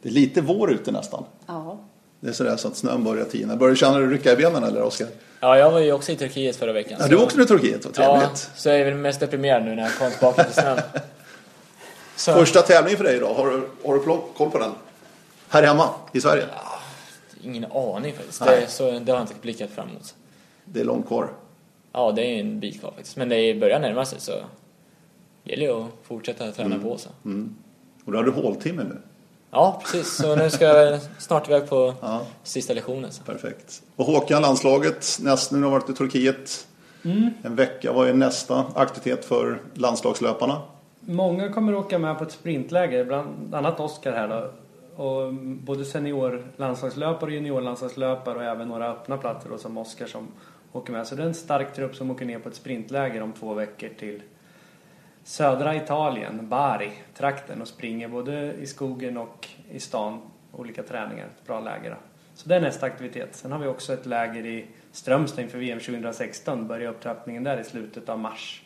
[0.02, 1.24] Det är lite vår ute nästan.
[1.48, 1.78] ja.
[2.20, 3.56] Det är sådär så att snön börjar tina.
[3.56, 5.08] Börjar du känna dig rycka i benen eller Oskar?
[5.40, 6.98] Ja, jag var ju också i Turkiet förra veckan.
[7.00, 8.50] Ja, så- du åkte till Turkiet, vad Ja, trevligt.
[8.56, 10.80] så jag är väl mest deprimerad nu när jag kom tillbaka till snön.
[12.16, 14.00] Så, Första tävlingen för dig idag, har du, har du
[14.38, 14.72] koll på den?
[15.50, 16.46] Här hemma i Sverige?
[17.44, 18.46] Ingen aning faktiskt.
[18.46, 20.16] Det, så, det har jag inte blickat fram emot.
[20.66, 21.30] Det är långt kvar.
[21.92, 23.18] Ja, det är en bit kvar faktiskt.
[23.18, 24.32] Men det börjar närma sig så
[25.44, 27.10] det gäller ju att fortsätta träna på så.
[28.06, 28.98] Och då har du håltimme nu.
[29.52, 30.16] Ja, precis.
[30.16, 32.22] Så nu ska jag snart iväg på Ja.
[32.44, 33.12] sista lektionen.
[33.12, 33.24] Så.
[33.24, 33.82] Perfekt.
[33.96, 36.68] Och Håkan, landslaget, näst, nu har du varit i Turkiet
[37.44, 37.92] en vecka.
[37.94, 40.62] Vad är nästa aktivitet för landslagslöparna?
[41.00, 44.52] Många kommer åka med på ett sprintläger, bland annat Oskar här då.
[44.96, 50.28] Och både seniorlandslagslöpare och juniorlandslagslöpare och även några öppna platser då, som Oskar som
[50.72, 51.08] åker med.
[51.08, 53.90] Så det är en stark trupp som åker ner på ett sprintläger om två veckor
[54.00, 54.22] till
[55.24, 60.22] södra Italien, Bari, trakten och springer både i skogen och i stan.
[60.52, 61.90] Olika träningar, ett bra läger.
[61.90, 61.98] Då.
[62.36, 63.36] Så det är nästa aktivitet.
[63.36, 66.68] Sen har vi också ett läger i Strömstad inför VM 2016.
[66.68, 68.64] Börjar upptrappningen där i slutet av mars.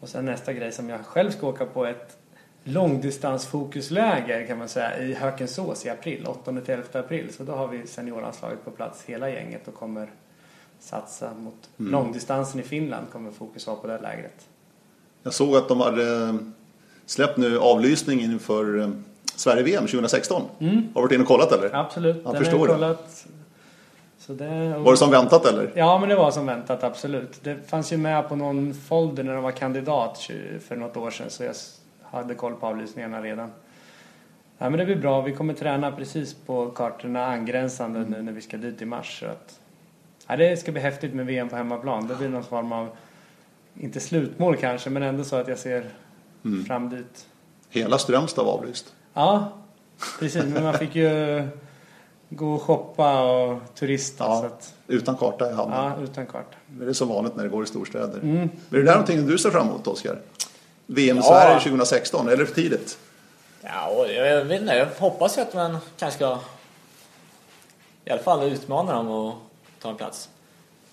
[0.00, 2.19] Och sen nästa grej som jag själv ska åka på är ett
[2.64, 7.32] långdistansfokusläger kan man säga i Hökensås i april, 8-11 april.
[7.36, 10.10] Så då har vi seniorlandslaget på plats hela gänget och kommer
[10.80, 14.46] satsa mot långdistansen i Finland kommer fokus vara på det lägret.
[15.22, 16.34] Jag såg att de hade eh,
[17.06, 18.90] släppt nu avlysning inför eh,
[19.34, 20.42] Sverige-VM 2016.
[20.58, 21.74] Har du varit inne och kollat eller?
[21.74, 23.26] Absolut, Jag den förstår har jag kollat.
[24.26, 25.72] Det, Var det som väntat eller?
[25.74, 27.44] Ja, men det var som väntat, absolut.
[27.44, 30.30] Det fanns ju med på någon folder när de var kandidat
[30.68, 31.54] för något år sedan så jag
[32.10, 33.50] hade koll på avlysningarna redan.
[34.58, 35.20] Ja, men det blir bra.
[35.20, 39.20] Vi kommer träna precis på kartorna angränsande nu när vi ska dit i mars.
[39.20, 39.60] Så att,
[40.26, 42.08] ja, det ska bli häftigt med VM på hemmaplan.
[42.08, 42.88] Det blir någon form av,
[43.74, 45.84] inte slutmål kanske, men ändå så att jag ser
[46.66, 47.26] fram dit.
[47.68, 48.94] Hela Strömstad var avlyst.
[49.14, 49.52] Ja,
[50.20, 50.44] precis.
[50.44, 51.42] Men man fick ju
[52.28, 54.24] gå och shoppa och turista.
[54.24, 54.46] Ja.
[54.46, 55.78] Att, Utan karta i handen.
[55.78, 56.56] ja, utan karta.
[56.66, 58.20] Det är så vanligt när det går i storstäder.
[58.20, 58.38] Mm.
[58.40, 60.18] Är det där någonting du ser fram emot Oskar?
[60.94, 61.26] VM i Ja.
[61.26, 62.98] Sverige 2016, eller för tidigt?
[63.62, 64.74] Ja, jag, vet inte.
[64.74, 66.38] Jag hoppas att man kanske ska
[68.04, 69.34] i alla fall utmana dem och
[69.80, 70.28] ta en plats.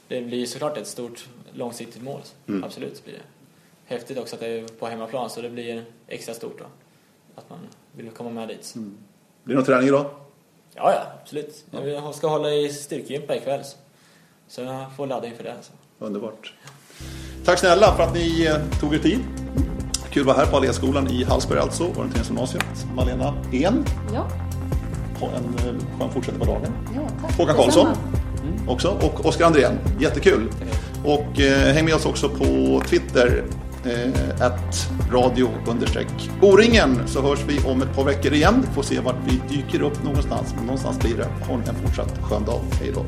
[0.07, 2.21] Det blir såklart ett stort långsiktigt mål.
[2.63, 3.21] Absolut blir det.
[3.95, 6.65] Häftigt också att det är på hemmaplan så det blir extra stort då.
[7.35, 7.59] Att man
[7.91, 8.73] vill komma med dit.
[8.75, 8.85] Blir
[9.43, 10.05] det någon träning idag?
[10.73, 11.65] Ja, ja, absolut.
[11.71, 13.63] Jag ska hålla i styrkegympa ikväll.
[13.63, 13.77] Så.
[14.47, 15.53] så jag får ladda inför det.
[15.53, 15.71] alltså.
[15.99, 16.05] Så.
[16.05, 16.53] Underbart.
[17.45, 19.19] Tack snälla för att ni eh, tog er tid.
[20.12, 22.66] Kul att vara här på Alléskolan i Hallsberg alltså, orienteringsgymnasiet.
[22.95, 24.28] Malena En, Ja,
[25.20, 26.72] ha en eh, skön fortsättning på dagen.
[26.95, 27.38] ja tack.
[27.38, 28.72] Håkan Karlsson Detsamma.
[28.72, 29.78] också och Oskar Andrén.
[29.99, 30.49] Jättekul.
[31.05, 33.43] Och eh, häng med oss också på Twitter.
[33.86, 38.66] Eh, att radio understreck O-ringen så hörs vi om ett par veckor igen.
[38.74, 40.53] Får se vart vi dyker upp någonstans.
[40.55, 41.28] Men någonstans blir det.
[41.47, 42.60] Ha en fortsatt skön dag.
[42.82, 43.05] Hej då.